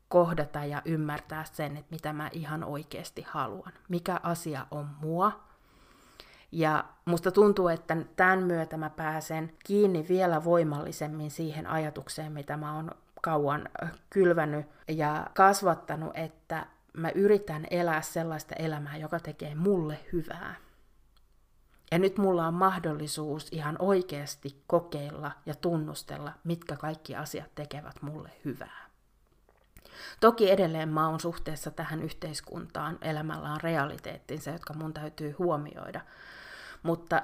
kohdata 0.07 0.65
ja 0.65 0.81
ymmärtää 0.85 1.43
sen, 1.43 1.77
että 1.77 1.91
mitä 1.91 2.13
mä 2.13 2.29
ihan 2.31 2.63
oikeasti 2.63 3.25
haluan. 3.27 3.73
Mikä 3.89 4.19
asia 4.23 4.67
on 4.71 4.87
mua. 5.01 5.31
Ja 6.51 6.85
musta 7.05 7.31
tuntuu, 7.31 7.67
että 7.67 7.97
tämän 8.15 8.43
myötä 8.43 8.77
mä 8.77 8.89
pääsen 8.89 9.53
kiinni 9.65 10.05
vielä 10.09 10.43
voimallisemmin 10.43 11.31
siihen 11.31 11.67
ajatukseen, 11.67 12.31
mitä 12.31 12.57
mä 12.57 12.75
oon 12.75 12.91
kauan 13.21 13.69
kylvänyt 14.09 14.65
ja 14.87 15.27
kasvattanut, 15.33 16.11
että 16.17 16.65
mä 16.93 17.09
yritän 17.09 17.65
elää 17.71 18.01
sellaista 18.01 18.55
elämää, 18.55 18.97
joka 18.97 19.19
tekee 19.19 19.55
mulle 19.55 19.99
hyvää. 20.13 20.55
Ja 21.93 21.99
nyt 21.99 22.17
mulla 22.17 22.47
on 22.47 22.53
mahdollisuus 22.53 23.47
ihan 23.51 23.75
oikeasti 23.79 24.63
kokeilla 24.67 25.31
ja 25.45 25.55
tunnustella, 25.55 26.31
mitkä 26.43 26.75
kaikki 26.75 27.15
asiat 27.15 27.55
tekevät 27.55 28.01
mulle 28.01 28.29
hyvää. 28.45 28.89
Toki 30.19 30.51
edelleen 30.51 30.89
mä 30.89 31.09
oon 31.09 31.19
suhteessa 31.19 31.71
tähän 31.71 32.01
yhteiskuntaan, 32.01 32.97
elämällä 33.01 33.51
on 33.51 33.61
realiteettinsa, 33.61 34.51
jotka 34.51 34.73
mun 34.73 34.93
täytyy 34.93 35.31
huomioida. 35.31 36.01
Mutta 36.83 37.21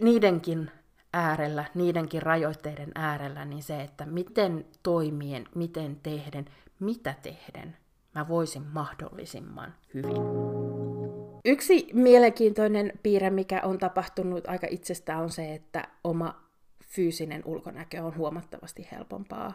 niidenkin 0.00 0.70
äärellä, 1.12 1.64
niidenkin 1.74 2.22
rajoitteiden 2.22 2.92
äärellä, 2.94 3.44
niin 3.44 3.62
se, 3.62 3.82
että 3.82 4.06
miten 4.06 4.66
toimien, 4.82 5.48
miten 5.54 5.96
tehden, 6.02 6.44
mitä 6.78 7.14
tehden, 7.22 7.76
mä 8.14 8.28
voisin 8.28 8.66
mahdollisimman 8.66 9.74
hyvin. 9.94 11.01
Yksi 11.44 11.86
mielenkiintoinen 11.92 12.92
piirre, 13.02 13.30
mikä 13.30 13.60
on 13.64 13.78
tapahtunut 13.78 14.48
aika 14.48 14.66
itsestään, 14.70 15.20
on 15.20 15.30
se, 15.30 15.54
että 15.54 15.88
oma 16.04 16.42
fyysinen 16.84 17.42
ulkonäkö 17.44 18.02
on 18.02 18.16
huomattavasti 18.16 18.88
helpompaa 18.92 19.52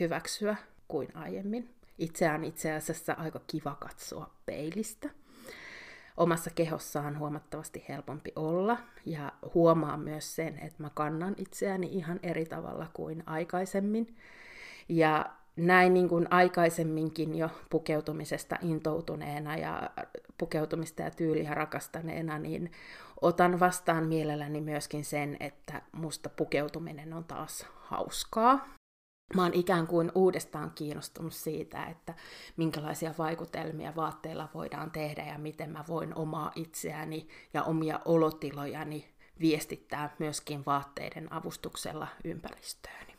hyväksyä 0.00 0.56
kuin 0.88 1.16
aiemmin. 1.16 1.74
Itseään 1.98 2.44
itse 2.44 2.72
asiassa 2.72 3.12
aika 3.12 3.40
kiva 3.46 3.74
katsoa 3.74 4.34
peilistä. 4.46 5.10
Omassa 6.16 6.50
kehossaan 6.54 7.18
huomattavasti 7.18 7.84
helpompi 7.88 8.32
olla 8.36 8.78
ja 9.06 9.32
huomaa 9.54 9.96
myös 9.96 10.36
sen, 10.36 10.58
että 10.58 10.82
mä 10.82 10.90
kannan 10.94 11.34
itseäni 11.38 11.86
ihan 11.86 12.20
eri 12.22 12.44
tavalla 12.44 12.86
kuin 12.92 13.22
aikaisemmin. 13.26 14.16
Ja 14.88 15.26
näin 15.56 15.94
niin 15.94 16.08
kuin 16.08 16.26
aikaisemminkin 16.30 17.34
jo 17.34 17.48
pukeutumisesta 17.70 18.56
intoutuneena 18.62 19.56
ja 19.56 19.90
pukeutumista 20.38 21.02
ja 21.02 21.10
tyyliä 21.10 21.54
rakastaneena, 21.54 22.38
niin 22.38 22.72
otan 23.20 23.60
vastaan 23.60 24.04
mielelläni 24.04 24.60
myöskin 24.60 25.04
sen, 25.04 25.36
että 25.40 25.82
musta 25.92 26.28
pukeutuminen 26.28 27.12
on 27.12 27.24
taas 27.24 27.66
hauskaa. 27.74 28.68
Mä 29.34 29.42
oon 29.42 29.54
ikään 29.54 29.86
kuin 29.86 30.12
uudestaan 30.14 30.72
kiinnostunut 30.74 31.32
siitä, 31.32 31.84
että 31.84 32.14
minkälaisia 32.56 33.14
vaikutelmia 33.18 33.96
vaatteilla 33.96 34.48
voidaan 34.54 34.90
tehdä 34.90 35.24
ja 35.24 35.38
miten 35.38 35.70
mä 35.70 35.84
voin 35.88 36.14
omaa 36.14 36.52
itseäni 36.54 37.28
ja 37.54 37.62
omia 37.62 38.00
olotilojani 38.04 39.08
viestittää 39.40 40.14
myöskin 40.18 40.66
vaatteiden 40.66 41.32
avustuksella 41.32 42.08
ympäristöön. 42.24 43.11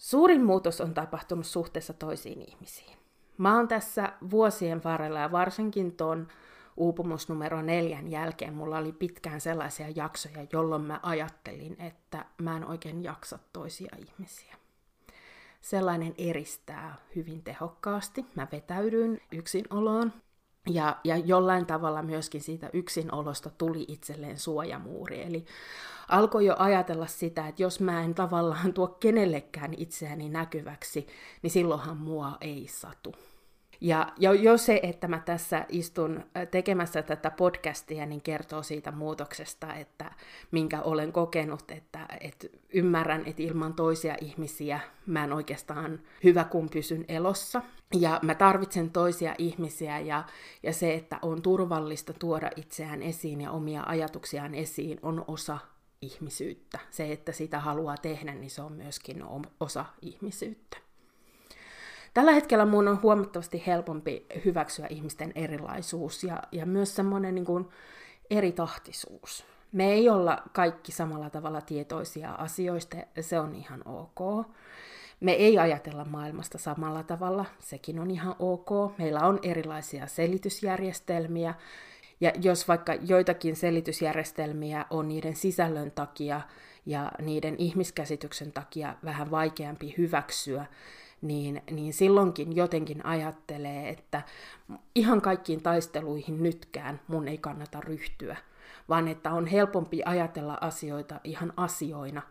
Suurin 0.00 0.44
muutos 0.44 0.80
on 0.80 0.94
tapahtunut 0.94 1.46
suhteessa 1.46 1.92
toisiin 1.92 2.42
ihmisiin. 2.42 2.98
Mä 3.38 3.56
oon 3.56 3.68
tässä 3.68 4.12
vuosien 4.30 4.84
varrella 4.84 5.18
ja 5.20 5.32
varsinkin 5.32 5.92
ton 5.92 6.28
uupumus 6.76 7.28
numero 7.28 7.62
neljän 7.62 8.08
jälkeen 8.08 8.54
mulla 8.54 8.78
oli 8.78 8.92
pitkään 8.92 9.40
sellaisia 9.40 9.86
jaksoja, 9.94 10.46
jolloin 10.52 10.82
mä 10.82 11.00
ajattelin, 11.02 11.76
että 11.80 12.24
mä 12.42 12.56
en 12.56 12.64
oikein 12.64 13.04
jaksa 13.04 13.38
toisia 13.52 13.96
ihmisiä. 13.98 14.54
Sellainen 15.60 16.14
eristää 16.18 16.96
hyvin 17.16 17.42
tehokkaasti. 17.42 18.26
Mä 18.34 18.48
vetäydyin 18.52 19.20
yksinoloon 19.32 20.12
ja, 20.68 20.96
ja 21.04 21.16
jollain 21.16 21.66
tavalla 21.66 22.02
myöskin 22.02 22.40
siitä 22.40 22.70
yksinolosta 22.72 23.50
tuli 23.58 23.84
itselleen 23.88 24.38
suojamuuri. 24.38 25.22
Eli 25.22 25.44
alkoi 26.08 26.46
jo 26.46 26.54
ajatella 26.58 27.06
sitä, 27.06 27.48
että 27.48 27.62
jos 27.62 27.80
mä 27.80 28.02
en 28.02 28.14
tavallaan 28.14 28.72
tuo 28.72 28.88
kenellekään 28.88 29.74
itseäni 29.76 30.28
näkyväksi, 30.28 31.06
niin 31.42 31.50
silloinhan 31.50 31.96
mua 31.96 32.36
ei 32.40 32.66
satu. 32.68 33.14
Ja 33.80 34.12
jo, 34.18 34.32
jo 34.32 34.58
se, 34.58 34.80
että 34.82 35.08
mä 35.08 35.22
tässä 35.24 35.66
istun 35.68 36.24
tekemässä 36.50 37.02
tätä 37.02 37.30
podcastia, 37.30 38.06
niin 38.06 38.22
kertoo 38.22 38.62
siitä 38.62 38.92
muutoksesta, 38.92 39.74
että 39.74 40.12
minkä 40.50 40.82
olen 40.82 41.12
kokenut, 41.12 41.70
että, 41.70 42.06
että 42.20 42.46
ymmärrän, 42.74 43.22
että 43.26 43.42
ilman 43.42 43.74
toisia 43.74 44.16
ihmisiä 44.20 44.80
mä 45.06 45.24
en 45.24 45.32
oikeastaan 45.32 46.00
hyvä, 46.24 46.44
kun 46.44 46.68
pysyn 46.70 47.04
elossa. 47.08 47.62
Ja 47.94 48.20
mä 48.22 48.34
tarvitsen 48.34 48.90
toisia 48.90 49.34
ihmisiä 49.38 49.98
ja, 49.98 50.24
ja 50.62 50.72
se, 50.72 50.94
että 50.94 51.18
on 51.22 51.42
turvallista 51.42 52.12
tuoda 52.12 52.50
itseään 52.56 53.02
esiin 53.02 53.40
ja 53.40 53.50
omia 53.50 53.82
ajatuksiaan 53.86 54.54
esiin, 54.54 54.98
on 55.02 55.24
osa 55.28 55.58
ihmisyyttä. 56.02 56.78
Se, 56.90 57.12
että 57.12 57.32
sitä 57.32 57.60
haluaa 57.60 57.96
tehdä, 57.96 58.34
niin 58.34 58.50
se 58.50 58.62
on 58.62 58.72
myöskin 58.72 59.24
osa 59.60 59.84
ihmisyyttä. 60.02 60.89
Tällä 62.14 62.32
hetkellä 62.32 62.66
mun 62.66 62.88
on 62.88 63.02
huomattavasti 63.02 63.62
helpompi 63.66 64.26
hyväksyä 64.44 64.86
ihmisten 64.90 65.32
erilaisuus 65.34 66.24
ja, 66.24 66.42
ja 66.52 66.66
myös 66.66 66.96
semmoinen 66.96 67.34
niin 67.34 67.44
kuin 67.44 67.68
eritahtisuus. 68.30 69.44
Me 69.72 69.92
ei 69.92 70.08
olla 70.08 70.42
kaikki 70.52 70.92
samalla 70.92 71.30
tavalla 71.30 71.60
tietoisia 71.60 72.32
asioista, 72.32 72.96
se 73.20 73.38
on 73.38 73.54
ihan 73.54 73.82
ok. 73.88 74.46
Me 75.20 75.32
ei 75.32 75.58
ajatella 75.58 76.04
maailmasta 76.04 76.58
samalla 76.58 77.02
tavalla, 77.02 77.44
sekin 77.58 77.98
on 77.98 78.10
ihan 78.10 78.36
ok. 78.38 78.98
Meillä 78.98 79.20
on 79.20 79.38
erilaisia 79.42 80.06
selitysjärjestelmiä, 80.06 81.54
ja 82.20 82.32
jos 82.42 82.68
vaikka 82.68 82.94
joitakin 82.94 83.56
selitysjärjestelmiä 83.56 84.86
on 84.90 85.08
niiden 85.08 85.36
sisällön 85.36 85.90
takia 85.90 86.40
ja 86.86 87.12
niiden 87.22 87.54
ihmiskäsityksen 87.58 88.52
takia 88.52 88.94
vähän 89.04 89.30
vaikeampi 89.30 89.94
hyväksyä, 89.98 90.66
niin, 91.22 91.62
niin 91.70 91.92
silloinkin 91.92 92.56
jotenkin 92.56 93.06
ajattelee, 93.06 93.88
että 93.88 94.22
ihan 94.94 95.20
kaikkiin 95.20 95.62
taisteluihin 95.62 96.42
nytkään 96.42 97.00
mun 97.08 97.28
ei 97.28 97.38
kannata 97.38 97.80
ryhtyä, 97.80 98.36
vaan 98.88 99.08
että 99.08 99.30
on 99.30 99.46
helpompi 99.46 100.02
ajatella 100.04 100.58
asioita 100.60 101.20
ihan 101.24 101.52
asioina 101.56 102.22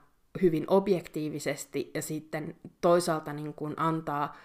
hyvin 0.41 0.65
objektiivisesti 0.67 1.91
ja 1.93 2.01
sitten 2.01 2.55
toisaalta 2.81 3.33
niin 3.33 3.53
kuin 3.53 3.73
antaa 3.77 4.37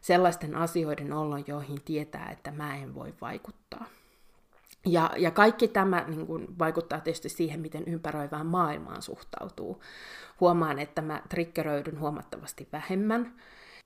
sellaisten 0.00 0.54
asioiden 0.54 1.12
olla, 1.12 1.38
joihin 1.46 1.82
tietää, 1.84 2.30
että 2.30 2.50
mä 2.50 2.76
en 2.76 2.94
voi 2.94 3.14
vaikuttaa. 3.20 3.84
Ja, 4.86 5.10
ja 5.16 5.30
kaikki 5.30 5.68
tämä 5.68 6.04
niin 6.08 6.26
kuin, 6.26 6.58
vaikuttaa 6.58 7.00
tietysti 7.00 7.28
siihen, 7.28 7.60
miten 7.60 7.84
ympäröivään 7.86 8.46
maailmaan 8.46 9.02
suhtautuu. 9.02 9.82
Huomaan, 10.40 10.78
että 10.78 11.02
mä 11.02 11.22
triggeröidyn 11.28 12.00
huomattavasti 12.00 12.68
vähemmän 12.72 13.32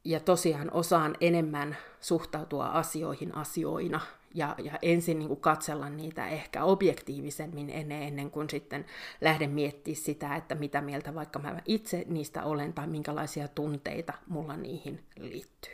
ja 0.05 0.21
tosiaan 0.21 0.71
osaan 0.73 1.17
enemmän 1.21 1.77
suhtautua 2.01 2.67
asioihin 2.67 3.35
asioina 3.35 4.01
ja, 4.35 4.55
ja 4.63 4.73
ensin 4.83 5.19
niin 5.19 5.29
kuin 5.29 5.41
katsella 5.41 5.89
niitä 5.89 6.29
ehkä 6.29 6.65
objektiivisemmin 6.65 7.71
ennen, 7.71 8.03
ennen 8.03 8.31
kuin 8.31 8.51
sitten 8.51 8.87
lähden 9.21 9.51
miettimään 9.51 10.03
sitä, 10.03 10.37
että 10.37 10.55
mitä 10.55 10.81
mieltä 10.81 11.15
vaikka 11.15 11.39
mä 11.39 11.61
itse 11.67 12.05
niistä 12.09 12.45
olen 12.45 12.73
tai 12.73 12.87
minkälaisia 12.87 13.49
tunteita 13.49 14.13
mulla 14.29 14.57
niihin 14.57 15.01
liittyy. 15.19 15.73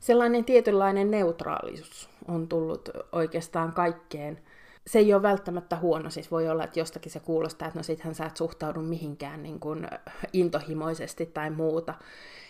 Sellainen 0.00 0.44
tietynlainen 0.44 1.10
neutraalisuus 1.10 2.10
on 2.28 2.48
tullut 2.48 2.88
oikeastaan 3.12 3.72
kaikkeen. 3.72 4.42
Se 4.86 4.98
ei 4.98 5.14
ole 5.14 5.22
välttämättä 5.22 5.76
huono, 5.76 6.10
siis 6.10 6.30
voi 6.30 6.48
olla, 6.48 6.64
että 6.64 6.80
jostakin 6.80 7.12
se 7.12 7.20
kuulostaa, 7.20 7.68
että 7.68 7.78
no 7.78 7.82
sittenhän 7.82 8.14
sä 8.14 8.26
et 8.26 8.36
suhtaudu 8.36 8.82
mihinkään 8.82 9.42
niin 9.42 9.60
kuin 9.60 9.88
intohimoisesti 10.32 11.26
tai 11.26 11.50
muuta. 11.50 11.94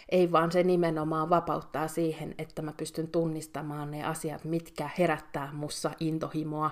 Ei 0.09 0.33
vaan 0.33 0.53
se 0.53 0.63
nimenomaan 0.63 1.31
vapauttaa 1.31 1.89
siihen, 1.89 2.35
että 2.39 2.63
mä 2.63 2.73
pystyn 2.73 3.09
tunnistamaan 3.09 3.91
ne 3.91 4.05
asiat, 4.05 4.45
mitkä 4.45 4.91
herättää 4.99 5.51
mussa 5.53 5.91
intohimoa 6.01 6.71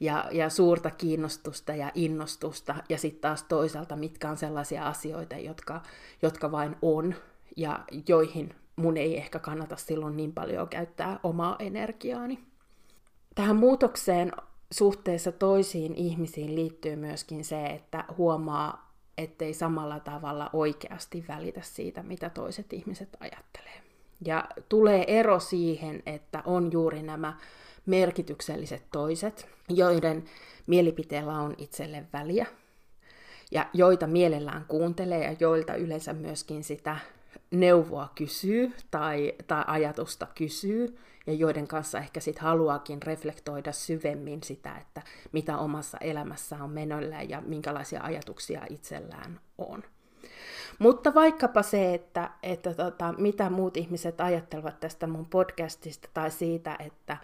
ja, 0.00 0.28
ja 0.32 0.48
suurta 0.50 0.90
kiinnostusta 0.90 1.74
ja 1.74 1.92
innostusta. 1.94 2.74
Ja 2.88 2.98
sitten 2.98 3.20
taas 3.20 3.42
toisaalta, 3.42 3.96
mitkä 3.96 4.30
on 4.30 4.36
sellaisia 4.36 4.86
asioita, 4.86 5.36
jotka, 5.36 5.82
jotka 6.22 6.52
vain 6.52 6.76
on 6.82 7.14
ja 7.56 7.84
joihin 8.08 8.54
mun 8.76 8.96
ei 8.96 9.16
ehkä 9.16 9.38
kannata 9.38 9.76
silloin 9.76 10.16
niin 10.16 10.32
paljon 10.32 10.68
käyttää 10.68 11.20
omaa 11.22 11.56
energiaani. 11.58 12.38
Tähän 13.34 13.56
muutokseen 13.56 14.32
suhteessa 14.70 15.32
toisiin 15.32 15.94
ihmisiin 15.94 16.54
liittyy 16.54 16.96
myöskin 16.96 17.44
se, 17.44 17.66
että 17.66 18.04
huomaa 18.18 18.85
ettei 19.18 19.54
samalla 19.54 20.00
tavalla 20.00 20.50
oikeasti 20.52 21.24
välitä 21.28 21.60
siitä, 21.62 22.02
mitä 22.02 22.30
toiset 22.30 22.72
ihmiset 22.72 23.16
ajattelee. 23.20 23.82
Ja 24.24 24.44
tulee 24.68 25.18
ero 25.18 25.40
siihen, 25.40 26.02
että 26.06 26.42
on 26.44 26.72
juuri 26.72 27.02
nämä 27.02 27.36
merkitykselliset 27.86 28.82
toiset, 28.92 29.48
joiden 29.68 30.24
mielipiteellä 30.66 31.32
on 31.32 31.54
itselle 31.58 32.04
väliä, 32.12 32.46
ja 33.50 33.66
joita 33.72 34.06
mielellään 34.06 34.64
kuuntelee 34.68 35.24
ja 35.24 35.36
joilta 35.40 35.74
yleensä 35.74 36.12
myöskin 36.12 36.64
sitä 36.64 36.98
neuvoa 37.50 38.08
kysyy 38.14 38.72
tai, 38.90 39.32
tai 39.46 39.64
ajatusta 39.66 40.26
kysyy, 40.34 40.98
ja 41.26 41.32
joiden 41.32 41.68
kanssa 41.68 41.98
ehkä 41.98 42.20
sitten 42.20 42.42
haluaakin 42.42 43.02
reflektoida 43.02 43.72
syvemmin 43.72 44.42
sitä, 44.42 44.76
että 44.76 45.02
mitä 45.32 45.58
omassa 45.58 45.98
elämässä 45.98 46.56
on 46.64 46.70
menolla 46.70 47.22
ja 47.22 47.40
minkälaisia 47.40 48.02
ajatuksia 48.02 48.66
itsellään 48.70 49.40
on. 49.58 49.82
Mutta 50.78 51.14
vaikkapa 51.14 51.62
se, 51.62 51.94
että, 51.94 52.30
että 52.42 52.74
tota, 52.74 53.14
mitä 53.18 53.50
muut 53.50 53.76
ihmiset 53.76 54.20
ajattelevat 54.20 54.80
tästä 54.80 55.06
mun 55.06 55.26
podcastista 55.26 56.08
tai 56.14 56.30
siitä, 56.30 56.76
että 56.86 57.16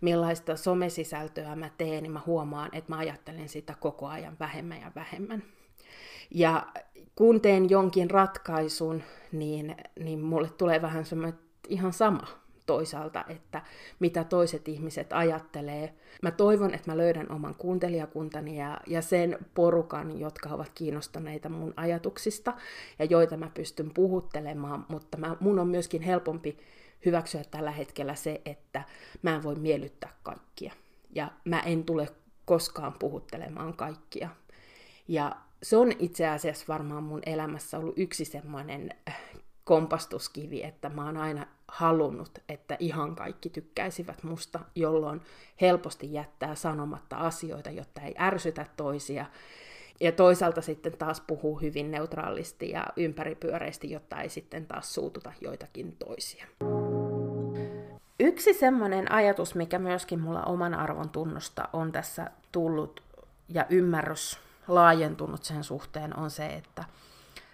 millaista 0.00 0.56
somesisältöä 0.56 1.56
mä 1.56 1.70
teen, 1.78 2.02
niin 2.02 2.12
mä 2.12 2.20
huomaan, 2.26 2.70
että 2.72 2.92
mä 2.92 2.98
ajattelen 2.98 3.48
sitä 3.48 3.74
koko 3.80 4.06
ajan 4.06 4.36
vähemmän 4.40 4.80
ja 4.80 4.92
vähemmän. 4.94 5.42
Ja 6.30 6.66
kun 7.14 7.40
teen 7.40 7.70
jonkin 7.70 8.10
ratkaisun, 8.10 9.02
niin, 9.32 9.76
niin 9.98 10.20
mulle 10.20 10.50
tulee 10.50 10.82
vähän 10.82 11.04
semmoinen 11.04 11.38
ihan 11.68 11.92
sama 11.92 12.26
toisaalta, 12.68 13.24
että 13.28 13.62
mitä 14.00 14.24
toiset 14.24 14.68
ihmiset 14.68 15.12
ajattelee. 15.12 15.94
Mä 16.22 16.30
toivon, 16.30 16.74
että 16.74 16.90
mä 16.90 16.96
löydän 16.96 17.32
oman 17.32 17.54
kuuntelijakuntani 17.54 18.58
ja, 18.58 18.80
ja 18.86 19.02
sen 19.02 19.38
porukan, 19.54 20.20
jotka 20.20 20.48
ovat 20.48 20.70
kiinnostuneita 20.74 21.48
mun 21.48 21.74
ajatuksista 21.76 22.54
ja 22.98 23.04
joita 23.04 23.36
mä 23.36 23.50
pystyn 23.54 23.90
puhuttelemaan, 23.94 24.86
mutta 24.88 25.18
mä, 25.18 25.36
mun 25.40 25.58
on 25.58 25.68
myöskin 25.68 26.02
helpompi 26.02 26.58
hyväksyä 27.04 27.42
tällä 27.50 27.70
hetkellä 27.70 28.14
se, 28.14 28.40
että 28.44 28.82
mä 29.22 29.34
en 29.34 29.42
voi 29.42 29.54
miellyttää 29.54 30.12
kaikkia. 30.22 30.72
Ja 31.10 31.30
mä 31.44 31.60
en 31.60 31.84
tule 31.84 32.08
koskaan 32.44 32.92
puhuttelemaan 32.98 33.76
kaikkia. 33.76 34.28
Ja 35.08 35.36
se 35.62 35.76
on 35.76 35.92
itse 35.98 36.26
asiassa 36.26 36.64
varmaan 36.68 37.02
mun 37.02 37.22
elämässä 37.26 37.78
ollut 37.78 37.98
yksi 37.98 38.24
semmoinen 38.24 38.90
kompastuskivi, 39.68 40.62
että 40.62 40.88
mä 40.88 41.04
oon 41.04 41.16
aina 41.16 41.46
halunnut, 41.68 42.38
että 42.48 42.76
ihan 42.78 43.16
kaikki 43.16 43.50
tykkäisivät 43.50 44.22
musta, 44.22 44.60
jolloin 44.74 45.20
helposti 45.60 46.12
jättää 46.12 46.54
sanomatta 46.54 47.16
asioita, 47.16 47.70
jotta 47.70 48.00
ei 48.00 48.14
ärsytä 48.18 48.66
toisia. 48.76 49.26
Ja 50.00 50.12
toisaalta 50.12 50.60
sitten 50.62 50.92
taas 50.98 51.20
puhuu 51.20 51.60
hyvin 51.60 51.90
neutraalisti 51.90 52.70
ja 52.70 52.86
ympäripyöreästi, 52.96 53.90
jotta 53.90 54.20
ei 54.20 54.28
sitten 54.28 54.66
taas 54.66 54.94
suututa 54.94 55.32
joitakin 55.40 55.96
toisia. 55.96 56.46
Yksi 58.20 58.54
semmoinen 58.54 59.12
ajatus, 59.12 59.54
mikä 59.54 59.78
myöskin 59.78 60.20
mulla 60.20 60.42
oman 60.42 60.74
arvon 60.74 61.10
tunnosta 61.10 61.68
on 61.72 61.92
tässä 61.92 62.30
tullut 62.52 63.02
ja 63.48 63.66
ymmärrys 63.70 64.38
laajentunut 64.68 65.44
sen 65.44 65.64
suhteen, 65.64 66.18
on 66.18 66.30
se, 66.30 66.46
että 66.46 66.84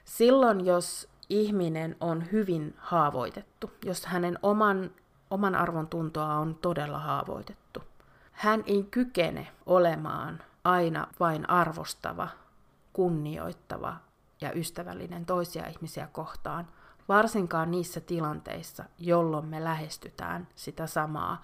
silloin 0.05 0.67
jos 0.67 1.14
ihminen 1.29 1.97
on 2.01 2.33
hyvin 2.33 2.75
haavoitettu, 2.79 3.71
jos 3.85 4.07
hänen 4.07 4.39
oman, 4.43 4.91
oman 5.31 5.55
arvon 5.55 5.87
tuntoa 5.87 6.35
on 6.35 6.55
todella 6.55 6.99
haavoitettu. 6.99 7.83
Hän 8.33 8.63
ei 8.67 8.83
kykene 8.91 9.49
olemaan 9.67 10.43
aina 10.65 11.07
vain 11.21 11.51
arvostava, 11.51 12.29
kunnioittava 12.93 13.97
ja 14.41 14.53
ystävällinen 14.53 15.27
toisia 15.27 15.67
ihmisiä 15.67 16.09
kohtaan, 16.13 16.69
varsinkaan 17.09 17.71
niissä 17.71 18.01
tilanteissa, 18.01 18.85
jolloin 18.99 19.47
me 19.47 19.65
lähestytään 19.65 20.49
sitä 20.55 20.87
samaa 20.87 21.43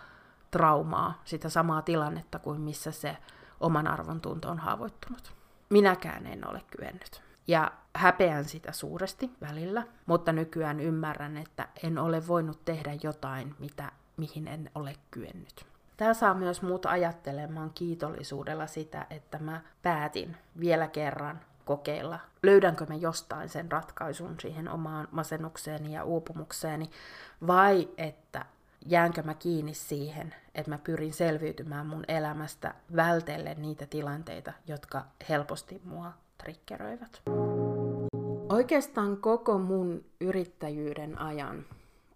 traumaa, 0.51 1.21
sitä 1.25 1.49
samaa 1.49 1.83
tilannetta 1.83 2.39
kuin 2.39 2.61
missä 2.61 2.91
se 2.91 3.17
oman 3.61 3.87
arvon 3.87 4.21
tunto 4.21 4.51
on 4.51 4.59
haavoittunut. 4.59 5.33
Minäkään 5.71 6.27
en 6.27 6.49
ole 6.49 6.63
kyennyt. 6.77 7.30
Ja 7.51 7.73
häpeän 7.95 8.45
sitä 8.45 8.73
suuresti 8.73 9.31
välillä, 9.41 9.83
mutta 10.07 10.33
nykyään 10.33 10.81
ymmärrän, 10.81 11.37
että 11.37 11.69
en 11.83 11.99
ole 11.99 12.27
voinut 12.27 12.65
tehdä 12.65 12.93
jotain, 13.03 13.55
mitä, 13.59 13.93
mihin 14.17 14.49
en 14.49 14.71
ole 14.75 14.95
kyennyt. 15.11 15.67
Tämä 15.97 16.15
saa 16.15 16.35
myös 16.35 16.63
muut 16.63 16.87
ajattelemaan 16.87 17.71
kiitollisuudella 17.75 18.67
sitä, 18.67 19.07
että 19.11 19.39
mä 19.39 19.61
päätin 19.83 20.37
vielä 20.61 20.89
kerran 20.89 21.41
kokeilla, 21.65 22.19
löydänkö 22.43 22.87
mä 22.89 22.95
jostain 22.95 23.49
sen 23.49 23.73
ratkaisun 23.73 24.37
siihen 24.41 24.69
omaan 24.69 25.09
masennukseeni 25.11 25.95
ja 25.95 26.05
uupumukseeni, 26.05 26.91
vai 27.47 27.89
että 27.99 28.47
jäänkö 28.87 29.23
mä 29.23 29.35
kiinni 29.35 29.75
siihen, 29.75 30.35
että 30.55 30.71
mä 30.71 30.79
pyrin 30.79 31.13
selviytymään 31.13 31.87
mun 31.87 32.05
elämästä 32.09 32.75
vältellen 32.97 33.63
niitä 33.63 33.87
tilanteita, 33.87 34.53
jotka 34.67 35.05
helposti 35.29 35.81
mua 35.85 36.13
triggeröivät. 36.43 37.23
Oikeastaan 38.49 39.17
koko 39.17 39.59
mun 39.59 40.05
yrittäjyyden 40.21 41.19
ajan 41.19 41.67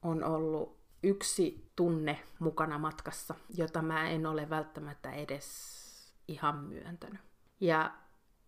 on 0.02 0.24
ollut 0.24 0.76
yksi 1.02 1.70
tunne 1.76 2.20
mukana 2.38 2.78
matkassa, 2.78 3.34
jota 3.56 3.82
mä 3.82 4.08
en 4.08 4.26
ole 4.26 4.50
välttämättä 4.50 5.10
edes 5.12 5.84
ihan 6.28 6.56
myöntänyt. 6.56 7.20
Ja 7.60 7.94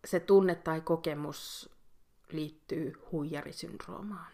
se 0.05 0.21
tunne 0.21 0.55
tai 0.55 0.81
kokemus 0.81 1.71
liittyy 2.33 2.93
huijarisyndroomaan. 3.13 4.33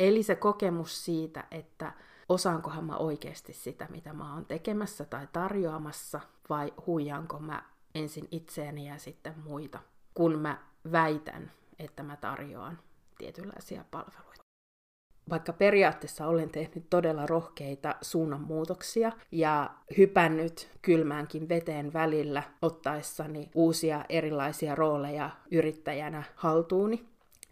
Eli 0.00 0.22
se 0.22 0.34
kokemus 0.34 1.04
siitä, 1.04 1.44
että 1.50 1.92
osaankohan 2.28 2.84
mä 2.84 2.96
oikeasti 2.96 3.52
sitä, 3.52 3.86
mitä 3.90 4.12
mä 4.12 4.34
oon 4.34 4.44
tekemässä 4.46 5.04
tai 5.04 5.28
tarjoamassa, 5.32 6.20
vai 6.48 6.72
huijaanko 6.86 7.38
mä 7.38 7.62
ensin 7.94 8.28
itseäni 8.30 8.88
ja 8.88 8.98
sitten 8.98 9.34
muita 9.44 9.78
kun 10.14 10.38
mä 10.38 10.58
väitän, 10.92 11.50
että 11.78 12.02
mä 12.02 12.16
tarjoan 12.16 12.78
tietynlaisia 13.18 13.84
palveluita. 13.90 14.44
Vaikka 15.30 15.52
periaatteessa 15.52 16.26
olen 16.26 16.50
tehnyt 16.50 16.90
todella 16.90 17.26
rohkeita 17.26 17.94
suunnanmuutoksia 18.02 19.12
ja 19.32 19.70
hypännyt 19.96 20.70
kylmäänkin 20.82 21.48
veteen 21.48 21.92
välillä 21.92 22.42
ottaessani 22.62 23.50
uusia 23.54 24.04
erilaisia 24.08 24.74
rooleja 24.74 25.30
yrittäjänä 25.50 26.22
haltuuni, 26.36 27.04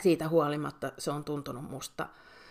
siitä 0.03 0.29
huolimatta 0.29 0.93
se 0.99 1.11
on 1.11 1.25
tuntunut 1.25 1.71
musta 1.71 2.07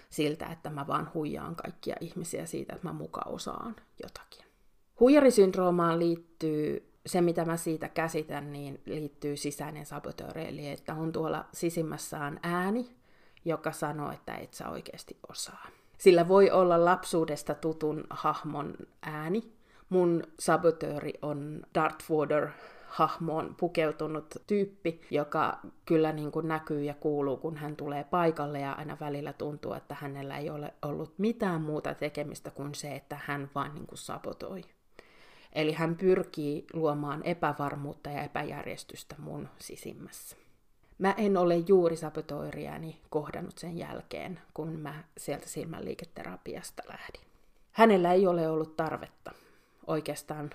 siltä, 0.09 0.45
että 0.45 0.69
mä 0.69 0.87
vaan 0.87 1.11
huijaan 1.13 1.55
kaikkia 1.55 1.95
ihmisiä 1.99 2.45
siitä, 2.45 2.75
että 2.75 2.87
mä 2.87 2.93
muka 2.93 3.21
osaan 3.25 3.75
jotakin. 4.03 4.45
Huijarisyndroomaan 4.99 5.99
liittyy 5.99 6.90
se, 7.05 7.21
mitä 7.21 7.45
mä 7.45 7.57
siitä 7.57 7.89
käsitän, 7.89 8.51
niin 8.51 8.81
liittyy 8.85 9.37
sisäinen 9.37 9.85
sabotööri, 9.85 10.47
eli 10.47 10.69
että 10.69 10.93
on 10.93 11.11
tuolla 11.11 11.45
sisimmässään 11.53 12.39
ääni, 12.43 12.95
joka 13.45 13.71
sanoo, 13.71 14.11
että 14.11 14.35
et 14.35 14.53
sä 14.53 14.69
oikeasti 14.69 15.17
osaa. 15.29 15.67
Sillä 15.97 16.27
voi 16.27 16.51
olla 16.51 16.85
lapsuudesta 16.85 17.55
tutun 17.55 18.03
hahmon 18.09 18.73
ääni. 19.01 19.51
Mun 19.89 20.23
sabotööri 20.39 21.13
on 21.21 21.61
Darth 21.75 22.09
Vader 22.09 22.47
hahmoon 22.87 23.55
pukeutunut 23.59 24.35
tyyppi, 24.47 25.01
joka 25.11 25.59
kyllä 25.85 26.11
niin 26.11 26.31
kuin 26.31 26.47
näkyy 26.47 26.83
ja 26.83 26.93
kuuluu, 26.93 27.37
kun 27.37 27.57
hän 27.57 27.75
tulee 27.75 28.03
paikalle 28.03 28.59
ja 28.59 28.71
aina 28.71 28.97
välillä 28.99 29.33
tuntuu, 29.33 29.73
että 29.73 29.95
hänellä 29.99 30.37
ei 30.37 30.49
ole 30.49 30.73
ollut 30.81 31.13
mitään 31.17 31.61
muuta 31.61 31.93
tekemistä 31.93 32.51
kuin 32.51 32.75
se, 32.75 32.95
että 32.95 33.19
hän 33.25 33.49
vain 33.55 33.73
niin 33.73 33.87
kuin 33.87 33.97
sabotoi. 33.97 34.61
Eli 35.53 35.73
hän 35.73 35.95
pyrkii 35.95 36.65
luomaan 36.73 37.23
epävarmuutta 37.23 38.09
ja 38.09 38.23
epäjärjestystä 38.23 39.15
mun 39.19 39.49
sisimmässä. 39.59 40.35
Mä 40.97 41.13
en 41.17 41.37
ole 41.37 41.55
juuri 41.57 41.95
sabotoiriani 41.95 43.01
kohdannut 43.09 43.57
sen 43.57 43.77
jälkeen, 43.77 44.39
kun 44.53 44.79
mä 44.79 45.03
sieltä 45.17 45.49
silmänliiketerapiasta 45.49 46.83
lähdin. 46.87 47.21
Hänellä 47.71 48.13
ei 48.13 48.27
ole 48.27 48.49
ollut 48.49 48.77
tarvetta 48.77 49.31
oikeastaan 49.87 50.49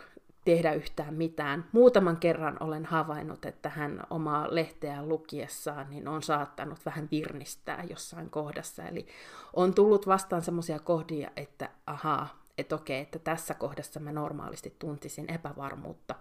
tehdä 0.44 0.72
yhtään 0.72 1.14
mitään. 1.14 1.64
Muutaman 1.72 2.16
kerran 2.16 2.56
olen 2.60 2.84
havainnut, 2.84 3.44
että 3.44 3.68
hän 3.68 4.02
omaa 4.10 4.46
lehteä 4.50 5.06
lukiessaan 5.06 5.90
niin 5.90 6.08
on 6.08 6.22
saattanut 6.22 6.78
vähän 6.86 7.08
virnistää 7.10 7.84
jossain 7.90 8.30
kohdassa. 8.30 8.84
Eli 8.84 9.06
on 9.52 9.74
tullut 9.74 10.06
vastaan 10.06 10.42
semmoisia 10.42 10.78
kohdia, 10.78 11.30
että 11.36 11.68
ahaa, 11.86 12.45
että 12.58 12.74
okei, 12.74 13.00
että 13.00 13.18
tässä 13.18 13.54
kohdassa 13.54 14.00
mä 14.00 14.12
normaalisti 14.12 14.76
tuntisin 14.78 15.32
epävarmuutta, 15.32 16.14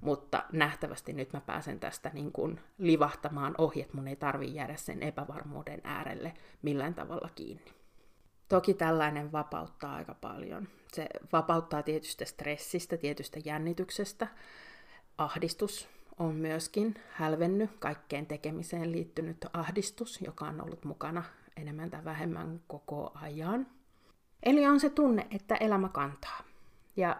mutta 0.00 0.44
nähtävästi 0.52 1.12
nyt 1.12 1.32
mä 1.32 1.40
pääsen 1.40 1.80
tästä 1.80 2.10
niin 2.14 2.32
kuin 2.32 2.60
livahtamaan 2.78 3.54
ohi, 3.58 3.80
että 3.80 3.96
mun 3.96 4.08
ei 4.08 4.16
tarvi 4.16 4.54
jäädä 4.54 4.76
sen 4.76 5.02
epävarmuuden 5.02 5.80
äärelle 5.84 6.34
millään 6.62 6.94
tavalla 6.94 7.28
kiinni. 7.34 7.72
Toki 8.48 8.74
tällainen 8.74 9.32
vapauttaa 9.32 9.94
aika 9.94 10.14
paljon. 10.14 10.68
Se 10.92 11.08
vapauttaa 11.32 11.82
tietystä 11.82 12.24
stressistä, 12.24 12.96
tietystä 12.96 13.40
jännityksestä. 13.44 14.26
Ahdistus 15.18 15.88
on 16.18 16.34
myöskin 16.34 16.94
hälvennyt, 17.10 17.70
kaikkeen 17.78 18.26
tekemiseen 18.26 18.92
liittynyt 18.92 19.46
ahdistus, 19.52 20.20
joka 20.20 20.44
on 20.44 20.60
ollut 20.60 20.84
mukana 20.84 21.22
enemmän 21.56 21.90
tai 21.90 22.04
vähemmän 22.04 22.60
koko 22.66 23.12
ajan– 23.14 23.66
Eli 24.42 24.66
on 24.66 24.80
se 24.80 24.90
tunne, 24.90 25.26
että 25.30 25.54
elämä 25.54 25.88
kantaa. 25.88 26.40
Ja 26.96 27.16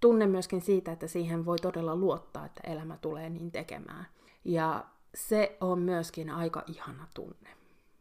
tunne 0.00 0.26
myöskin 0.26 0.60
siitä, 0.60 0.92
että 0.92 1.06
siihen 1.06 1.46
voi 1.46 1.58
todella 1.58 1.96
luottaa, 1.96 2.46
että 2.46 2.60
elämä 2.64 2.96
tulee 2.96 3.30
niin 3.30 3.52
tekemään. 3.52 4.06
Ja 4.44 4.84
se 5.14 5.56
on 5.60 5.78
myöskin 5.78 6.30
aika 6.30 6.62
ihana 6.66 7.06
tunne. 7.14 7.50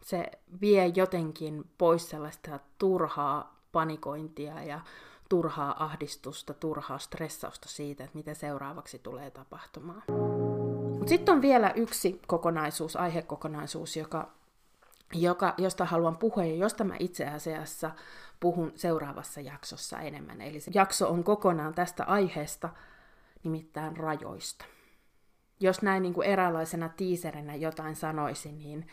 Se 0.03 0.31
vie 0.61 0.91
jotenkin 0.95 1.63
pois 1.77 2.09
sellaista 2.09 2.59
turhaa 2.77 3.61
panikointia 3.71 4.63
ja 4.63 4.79
turhaa 5.29 5.83
ahdistusta, 5.83 6.53
turhaa 6.53 6.97
stressausta 6.97 7.69
siitä, 7.69 8.03
että 8.03 8.17
mitä 8.17 8.33
seuraavaksi 8.33 8.99
tulee 8.99 9.31
tapahtumaan. 9.31 10.03
Mutta 10.89 11.09
sitten 11.09 11.35
on 11.35 11.41
vielä 11.41 11.71
yksi 11.75 12.21
kokonaisuus, 12.27 12.95
aihekokonaisuus, 12.95 13.97
joka 13.97 14.31
joka, 15.13 15.53
josta 15.57 15.85
haluan 15.85 16.17
puhua 16.17 16.45
ja 16.45 16.55
josta 16.55 16.83
mä 16.83 16.95
itse 16.99 17.27
asiassa 17.27 17.91
puhun 18.39 18.71
seuraavassa 18.75 19.41
jaksossa 19.41 19.99
enemmän. 19.99 20.41
Eli 20.41 20.59
se 20.59 20.71
jakso 20.73 21.09
on 21.09 21.23
kokonaan 21.23 21.73
tästä 21.73 22.03
aiheesta, 22.03 22.69
nimittäin 23.43 23.97
rajoista. 23.97 24.65
Jos 25.59 25.81
näin 25.81 26.03
niin 26.03 26.13
kuin 26.13 26.27
eräänlaisena 26.27 26.89
tiiserinä 26.89 27.55
jotain 27.55 27.95
sanoisin, 27.95 28.59
niin 28.59 28.87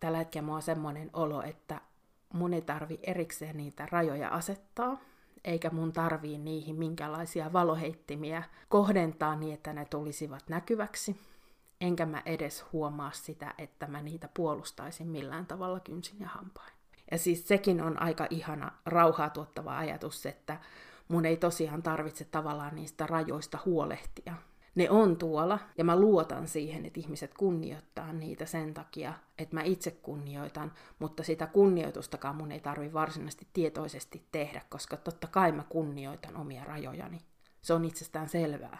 tällä 0.00 0.18
hetkellä 0.18 0.46
mulla 0.46 0.56
on 0.56 0.62
semmoinen 0.62 1.10
olo, 1.12 1.42
että 1.42 1.80
mun 2.32 2.54
ei 2.54 2.62
tarvi 2.62 2.98
erikseen 3.02 3.56
niitä 3.56 3.88
rajoja 3.90 4.28
asettaa, 4.28 5.00
eikä 5.44 5.70
mun 5.70 5.92
tarvii 5.92 6.38
niihin 6.38 6.76
minkälaisia 6.76 7.52
valoheittimiä 7.52 8.42
kohdentaa 8.68 9.36
niin, 9.36 9.54
että 9.54 9.72
ne 9.72 9.84
tulisivat 9.84 10.44
näkyväksi. 10.48 11.20
Enkä 11.80 12.06
mä 12.06 12.22
edes 12.26 12.64
huomaa 12.72 13.12
sitä, 13.12 13.54
että 13.58 13.86
mä 13.86 14.02
niitä 14.02 14.28
puolustaisin 14.34 15.08
millään 15.08 15.46
tavalla 15.46 15.80
kynsin 15.80 16.20
ja 16.20 16.28
hampain. 16.28 16.72
Ja 17.10 17.18
siis 17.18 17.48
sekin 17.48 17.82
on 17.82 18.02
aika 18.02 18.26
ihana 18.30 18.72
rauhaa 18.86 19.30
tuottava 19.30 19.78
ajatus, 19.78 20.26
että 20.26 20.60
mun 21.08 21.24
ei 21.24 21.36
tosiaan 21.36 21.82
tarvitse 21.82 22.24
tavallaan 22.24 22.74
niistä 22.74 23.06
rajoista 23.06 23.58
huolehtia, 23.64 24.34
ne 24.78 24.90
on 24.90 25.16
tuolla, 25.16 25.58
ja 25.78 25.84
mä 25.84 26.00
luotan 26.00 26.48
siihen, 26.48 26.86
että 26.86 27.00
ihmiset 27.00 27.34
kunnioittaa 27.34 28.12
niitä 28.12 28.46
sen 28.46 28.74
takia, 28.74 29.14
että 29.38 29.56
mä 29.56 29.62
itse 29.62 29.90
kunnioitan, 29.90 30.72
mutta 30.98 31.22
sitä 31.22 31.46
kunnioitustakaan 31.46 32.36
mun 32.36 32.52
ei 32.52 32.60
tarvi 32.60 32.92
varsinaisesti 32.92 33.46
tietoisesti 33.52 34.26
tehdä, 34.32 34.62
koska 34.68 34.96
totta 34.96 35.26
kai 35.26 35.52
mä 35.52 35.64
kunnioitan 35.68 36.36
omia 36.36 36.64
rajojani. 36.64 37.20
Se 37.62 37.74
on 37.74 37.84
itsestään 37.84 38.28
selvää. 38.28 38.78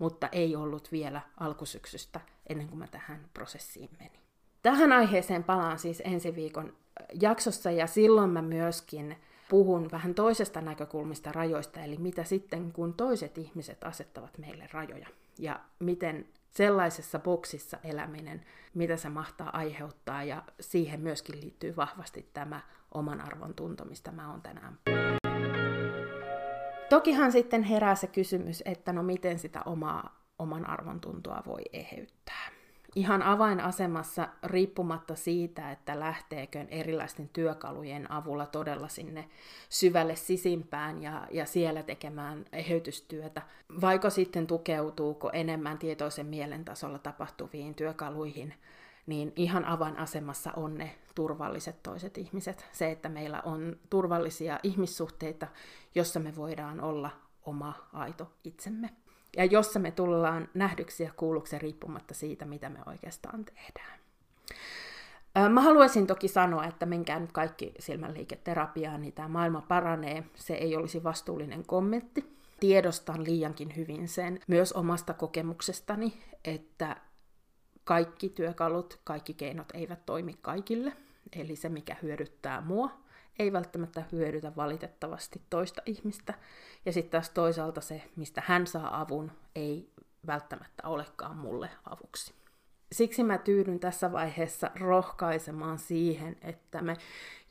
Mutta 0.00 0.28
ei 0.32 0.56
ollut 0.56 0.92
vielä 0.92 1.20
alkusyksystä 1.40 2.20
ennen 2.48 2.68
kuin 2.68 2.78
mä 2.78 2.86
tähän 2.86 3.28
prosessiin 3.34 3.90
menin. 3.98 4.20
Tähän 4.62 4.92
aiheeseen 4.92 5.44
palaan 5.44 5.78
siis 5.78 6.02
ensi 6.04 6.34
viikon 6.34 6.72
jaksossa 7.20 7.70
ja 7.70 7.86
silloin 7.86 8.30
mä 8.30 8.42
myöskin 8.42 9.16
puhun 9.48 9.90
vähän 9.92 10.14
toisesta 10.14 10.60
näkökulmista 10.60 11.32
rajoista, 11.32 11.80
eli 11.80 11.96
mitä 11.96 12.24
sitten, 12.24 12.72
kun 12.72 12.94
toiset 12.94 13.38
ihmiset 13.38 13.84
asettavat 13.84 14.38
meille 14.38 14.68
rajoja, 14.72 15.08
ja 15.38 15.60
miten 15.78 16.28
sellaisessa 16.50 17.18
boksissa 17.18 17.78
eläminen, 17.84 18.44
mitä 18.74 18.96
se 18.96 19.08
mahtaa 19.08 19.56
aiheuttaa, 19.56 20.24
ja 20.24 20.42
siihen 20.60 21.00
myöskin 21.00 21.40
liittyy 21.40 21.76
vahvasti 21.76 22.30
tämä 22.34 22.60
oman 22.94 23.20
arvon 23.20 23.54
tunto, 23.54 23.84
mistä 23.84 24.12
mä 24.12 24.30
oon 24.30 24.42
tänään. 24.42 24.78
Tokihan 26.90 27.32
sitten 27.32 27.62
herää 27.62 27.94
se 27.94 28.06
kysymys, 28.06 28.62
että 28.66 28.92
no 28.92 29.02
miten 29.02 29.38
sitä 29.38 29.62
omaa 29.66 30.20
oman 30.38 30.68
arvon 30.70 31.00
tuntoa 31.00 31.42
voi 31.46 31.62
eheyttää. 31.72 32.50
Ihan 32.94 33.22
avainasemassa 33.22 34.28
riippumatta 34.44 35.14
siitä, 35.14 35.72
että 35.72 36.00
lähteekö 36.00 36.64
erilaisten 36.68 37.28
työkalujen 37.32 38.12
avulla 38.12 38.46
todella 38.46 38.88
sinne 38.88 39.28
syvälle 39.68 40.16
sisimpään 40.16 41.02
ja, 41.02 41.26
ja 41.30 41.46
siellä 41.46 41.82
tekemään 41.82 42.44
eheytystyötä, 42.52 43.42
vaiko 43.80 44.10
sitten 44.10 44.46
tukeutuuko 44.46 45.30
enemmän 45.32 45.78
tietoisen 45.78 46.26
mielen 46.26 46.64
tasolla 46.64 46.98
tapahtuviin 46.98 47.74
työkaluihin, 47.74 48.54
niin 49.10 49.32
ihan 49.36 49.64
avainasemassa 49.64 50.52
on 50.56 50.78
ne 50.78 50.98
turvalliset 51.14 51.82
toiset 51.82 52.18
ihmiset. 52.18 52.66
Se, 52.72 52.90
että 52.90 53.08
meillä 53.08 53.42
on 53.44 53.76
turvallisia 53.90 54.60
ihmissuhteita, 54.62 55.46
jossa 55.94 56.20
me 56.20 56.36
voidaan 56.36 56.80
olla 56.80 57.10
oma 57.46 57.74
aito 57.92 58.32
itsemme 58.44 58.90
ja 59.36 59.44
jossa 59.44 59.78
me 59.78 59.90
tullaan 59.90 60.48
nähdyksi 60.54 61.02
ja 61.02 61.12
kuulluksi 61.16 61.58
riippumatta 61.58 62.14
siitä, 62.14 62.44
mitä 62.44 62.68
me 62.68 62.78
oikeastaan 62.86 63.44
tehdään. 63.44 64.00
Mä 65.52 65.60
haluaisin 65.60 66.06
toki 66.06 66.28
sanoa, 66.28 66.64
että 66.64 66.86
menkää 66.86 67.20
nyt 67.20 67.32
kaikki 67.32 67.74
silmänliiketerapiaan, 67.78 69.00
niin 69.00 69.12
tämä 69.12 69.28
maailma 69.28 69.60
paranee. 69.68 70.24
Se 70.34 70.54
ei 70.54 70.76
olisi 70.76 71.04
vastuullinen 71.04 71.64
kommentti. 71.66 72.36
Tiedostan 72.60 73.24
liiankin 73.24 73.76
hyvin 73.76 74.08
sen 74.08 74.40
myös 74.46 74.72
omasta 74.72 75.14
kokemuksestani, 75.14 76.22
että 76.44 76.96
kaikki 77.90 78.28
työkalut, 78.28 79.00
kaikki 79.04 79.34
keinot 79.34 79.68
eivät 79.74 80.06
toimi 80.06 80.38
kaikille. 80.42 80.92
Eli 81.36 81.56
se, 81.56 81.68
mikä 81.68 81.96
hyödyttää 82.02 82.60
mua, 82.60 82.90
ei 83.38 83.52
välttämättä 83.52 84.04
hyödytä 84.12 84.52
valitettavasti 84.56 85.42
toista 85.50 85.82
ihmistä. 85.86 86.34
Ja 86.86 86.92
sitten 86.92 87.10
taas 87.10 87.30
toisaalta 87.30 87.80
se, 87.80 88.02
mistä 88.16 88.42
hän 88.46 88.66
saa 88.66 89.00
avun, 89.00 89.32
ei 89.54 89.90
välttämättä 90.26 90.88
olekaan 90.88 91.36
mulle 91.36 91.70
avuksi. 91.84 92.34
Siksi 92.92 93.24
mä 93.24 93.38
tyydyn 93.38 93.80
tässä 93.80 94.12
vaiheessa 94.12 94.70
rohkaisemaan 94.80 95.78
siihen, 95.78 96.36
että 96.42 96.82
me 96.82 96.96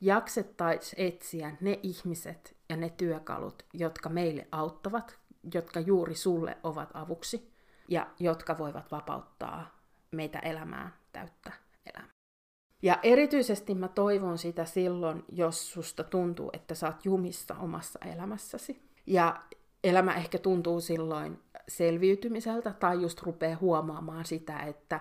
jaksettaisiin 0.01 1.07
etsiä 1.07 1.51
ne 1.61 1.79
ihmiset 1.83 2.57
ja 2.69 2.77
ne 2.77 2.89
työkalut, 2.89 3.65
jotka 3.73 4.09
meille 4.09 4.47
auttavat, 4.51 5.19
jotka 5.53 5.79
juuri 5.79 6.15
sulle 6.15 6.57
ovat 6.63 6.89
avuksi 6.93 7.53
ja 7.87 8.07
jotka 8.19 8.57
voivat 8.57 8.91
vapauttaa 8.91 9.78
meitä 10.11 10.39
elämään 10.39 10.93
täyttä 11.13 11.51
elämää. 11.93 12.13
Ja 12.81 12.99
erityisesti 13.03 13.75
mä 13.75 13.87
toivon 13.87 14.37
sitä 14.37 14.65
silloin, 14.65 15.23
jos 15.31 15.71
susta 15.71 16.03
tuntuu, 16.03 16.49
että 16.53 16.75
sä 16.75 16.87
oot 16.87 17.05
jumissa 17.05 17.55
omassa 17.55 17.99
elämässäsi. 18.05 18.81
Ja 19.05 19.41
elämä 19.83 20.13
ehkä 20.13 20.37
tuntuu 20.37 20.81
silloin 20.81 21.39
selviytymiseltä 21.67 22.73
tai 22.73 23.01
just 23.01 23.21
rupeaa 23.21 23.57
huomaamaan 23.61 24.25
sitä, 24.25 24.59
että 24.59 24.99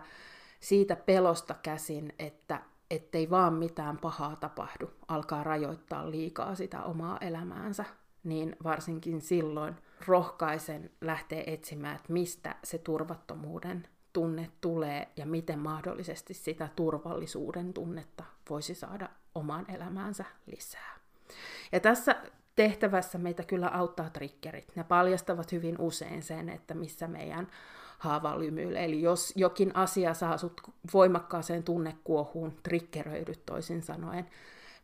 siitä 0.60 0.96
pelosta 0.96 1.54
käsin, 1.62 2.12
että 2.18 2.62
ettei 2.90 3.30
vaan 3.30 3.54
mitään 3.54 3.98
pahaa 3.98 4.36
tapahdu, 4.36 4.90
alkaa 5.08 5.44
rajoittaa 5.44 6.10
liikaa 6.10 6.54
sitä 6.54 6.82
omaa 6.82 7.18
elämäänsä, 7.20 7.84
niin 8.24 8.56
varsinkin 8.64 9.20
silloin 9.20 9.74
rohkaisen 10.06 10.90
lähteä 11.00 11.42
etsimään, 11.46 11.96
että 11.96 12.12
mistä 12.12 12.56
se 12.64 12.78
turvattomuuden 12.78 13.88
tunne 14.12 14.50
tulee 14.60 15.08
ja 15.16 15.26
miten 15.26 15.58
mahdollisesti 15.58 16.34
sitä 16.34 16.68
turvallisuuden 16.76 17.74
tunnetta 17.74 18.24
voisi 18.50 18.74
saada 18.74 19.08
omaan 19.34 19.70
elämäänsä 19.70 20.24
lisää. 20.46 20.98
Ja 21.72 21.80
tässä 21.80 22.16
tehtävässä 22.56 23.18
meitä 23.18 23.42
kyllä 23.42 23.68
auttaa 23.68 24.10
triggerit. 24.10 24.76
Ne 24.76 24.84
paljastavat 24.84 25.52
hyvin 25.52 25.76
usein 25.78 26.22
sen, 26.22 26.48
että 26.48 26.74
missä 26.74 27.08
meidän 27.08 27.48
haava 27.98 28.38
lymyilee. 28.38 28.84
Eli 28.84 29.02
jos 29.02 29.32
jokin 29.36 29.76
asia 29.76 30.14
saa 30.14 30.38
sut 30.38 30.60
voimakkaaseen 30.92 31.62
tunnekuohuun, 31.62 32.56
triggeröidyt 32.62 33.46
toisin 33.46 33.82
sanoen, 33.82 34.26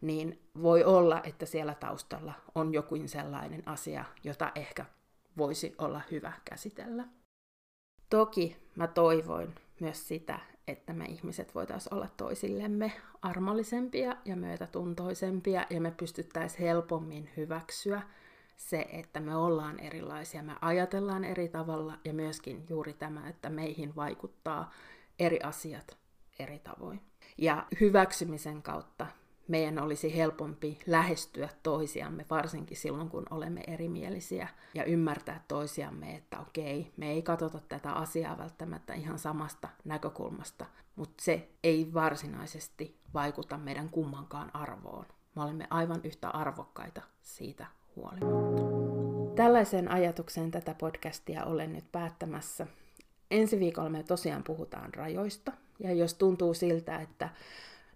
niin 0.01 0.43
voi 0.63 0.85
olla, 0.85 1.21
että 1.23 1.47
siellä 1.47 1.75
taustalla 1.75 2.33
on 2.55 2.73
jokin 2.73 3.09
sellainen 3.09 3.63
asia, 3.67 4.05
jota 4.25 4.53
ehkä 4.55 4.87
voisi 5.37 5.75
olla 5.79 6.01
hyvä 6.11 6.33
käsitellä. 6.45 7.05
Toki 8.15 8.57
mä 8.77 8.87
toivoin 8.87 9.55
myös 9.81 10.09
sitä, 10.09 10.41
että 10.69 10.93
me 10.93 11.05
ihmiset 11.05 11.55
voitaisiin 11.55 11.95
olla 11.95 12.09
toisillemme 12.17 12.93
armollisempia 13.23 14.17
ja 14.25 14.37
myötätuntoisempia 14.37 15.67
ja 15.71 15.81
me 15.81 15.91
pystyttäisiin 15.91 16.61
helpommin 16.61 17.31
hyväksyä 17.37 18.03
se, 18.57 18.87
että 18.93 19.21
me 19.21 19.37
ollaan 19.37 19.81
erilaisia, 19.81 20.43
me 20.43 20.53
ajatellaan 20.61 21.25
eri 21.25 21.49
tavalla 21.49 21.99
ja 22.05 22.15
myöskin 22.15 22.67
juuri 22.71 22.93
tämä, 22.93 23.29
että 23.29 23.51
meihin 23.51 23.97
vaikuttaa 23.97 24.73
eri 25.19 25.39
asiat 25.43 25.97
eri 26.39 26.59
tavoin. 26.59 27.01
Ja 27.39 27.67
hyväksymisen 27.81 28.63
kautta 28.63 29.07
meidän 29.49 29.79
olisi 29.79 30.17
helpompi 30.17 30.79
lähestyä 30.87 31.49
toisiamme, 31.63 32.27
varsinkin 32.31 32.77
silloin, 32.77 33.09
kun 33.09 33.27
olemme 33.31 33.61
erimielisiä, 33.67 34.49
ja 34.75 34.85
ymmärtää 34.85 35.45
toisiamme, 35.49 36.15
että 36.15 36.41
okei, 36.41 36.93
me 36.97 37.11
ei 37.11 37.23
katsota 37.23 37.61
tätä 37.69 37.93
asiaa 37.93 38.39
välttämättä 38.39 38.95
ihan 38.95 39.19
samasta 39.19 39.69
näkökulmasta, 39.85 40.67
mutta 40.97 41.25
se 41.25 41.49
ei 41.65 41.91
varsinaisesti 41.95 42.97
vaikuta 43.15 43.59
meidän 43.59 43.89
kummankaan 43.89 44.51
arvoon. 44.57 45.07
Me 45.35 45.43
olemme 45.43 45.67
aivan 45.71 46.01
yhtä 46.05 46.29
arvokkaita 46.29 47.03
siitä 47.23 47.67
huolimatta. 47.97 48.63
Tällaiseen 49.35 49.91
ajatukseen 49.91 50.51
tätä 50.51 50.75
podcastia 50.75 51.45
olen 51.45 51.73
nyt 51.73 51.93
päättämässä. 51.93 52.67
Ensi 53.31 53.61
viikolla 53.61 53.91
me 53.91 54.03
tosiaan 54.03 54.45
puhutaan 54.45 54.95
rajoista, 54.95 55.53
ja 55.79 55.93
jos 55.93 56.15
tuntuu 56.15 56.55
siltä, 56.55 56.97
että 57.01 57.29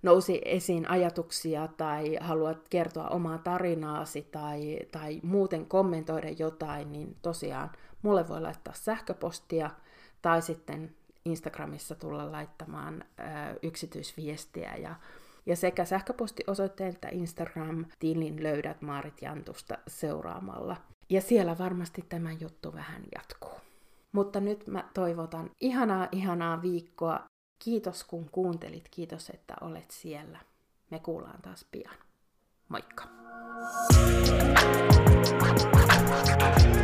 nousi 0.03 0.43
esiin 0.45 0.91
ajatuksia 0.91 1.69
tai 1.69 2.19
haluat 2.21 2.69
kertoa 2.71 3.09
omaa 3.09 3.39
tarinaasi 3.39 4.23
tai, 4.23 4.79
tai 4.93 5.21
muuten 5.23 5.67
kommentoida 5.67 6.31
jotain, 6.31 6.93
niin 6.93 7.17
tosiaan 7.23 7.71
mulle 8.03 8.29
voi 8.29 8.41
laittaa 8.41 8.75
sähköpostia 8.75 9.71
tai 10.23 10.43
sitten 10.43 10.95
Instagramissa 11.25 11.95
tulla 11.95 12.33
laittamaan 12.33 13.05
ö, 13.21 13.23
yksityisviestiä 13.63 14.77
ja 14.77 14.95
ja 15.49 15.57
sekä 15.57 15.85
sähköpostiosoitteen 15.85 16.95
että 16.95 17.09
Instagram-tilin 17.13 18.43
löydät 18.43 18.83
Maarit 18.83 19.23
Jantusta 19.23 19.79
seuraamalla. 19.89 20.77
Ja 21.11 21.21
siellä 21.21 21.59
varmasti 21.59 22.05
tämä 22.09 22.33
juttu 22.33 22.75
vähän 22.75 23.03
jatkuu. 23.15 23.61
Mutta 24.13 24.41
nyt 24.41 24.67
mä 24.67 24.89
toivotan 24.95 25.51
ihanaa, 25.61 26.09
ihanaa 26.13 26.63
viikkoa 26.63 27.25
Kiitos 27.59 28.05
kun 28.05 28.31
kuuntelit, 28.31 28.89
kiitos 28.91 29.31
että 29.31 29.55
olet 29.61 29.91
siellä. 29.91 30.39
Me 30.91 30.99
kuullaan 30.99 31.43
taas 31.43 31.67
pian. 31.71 31.97
Moikka! 32.69 33.09
Thank 36.39 36.67
you. 36.67 36.78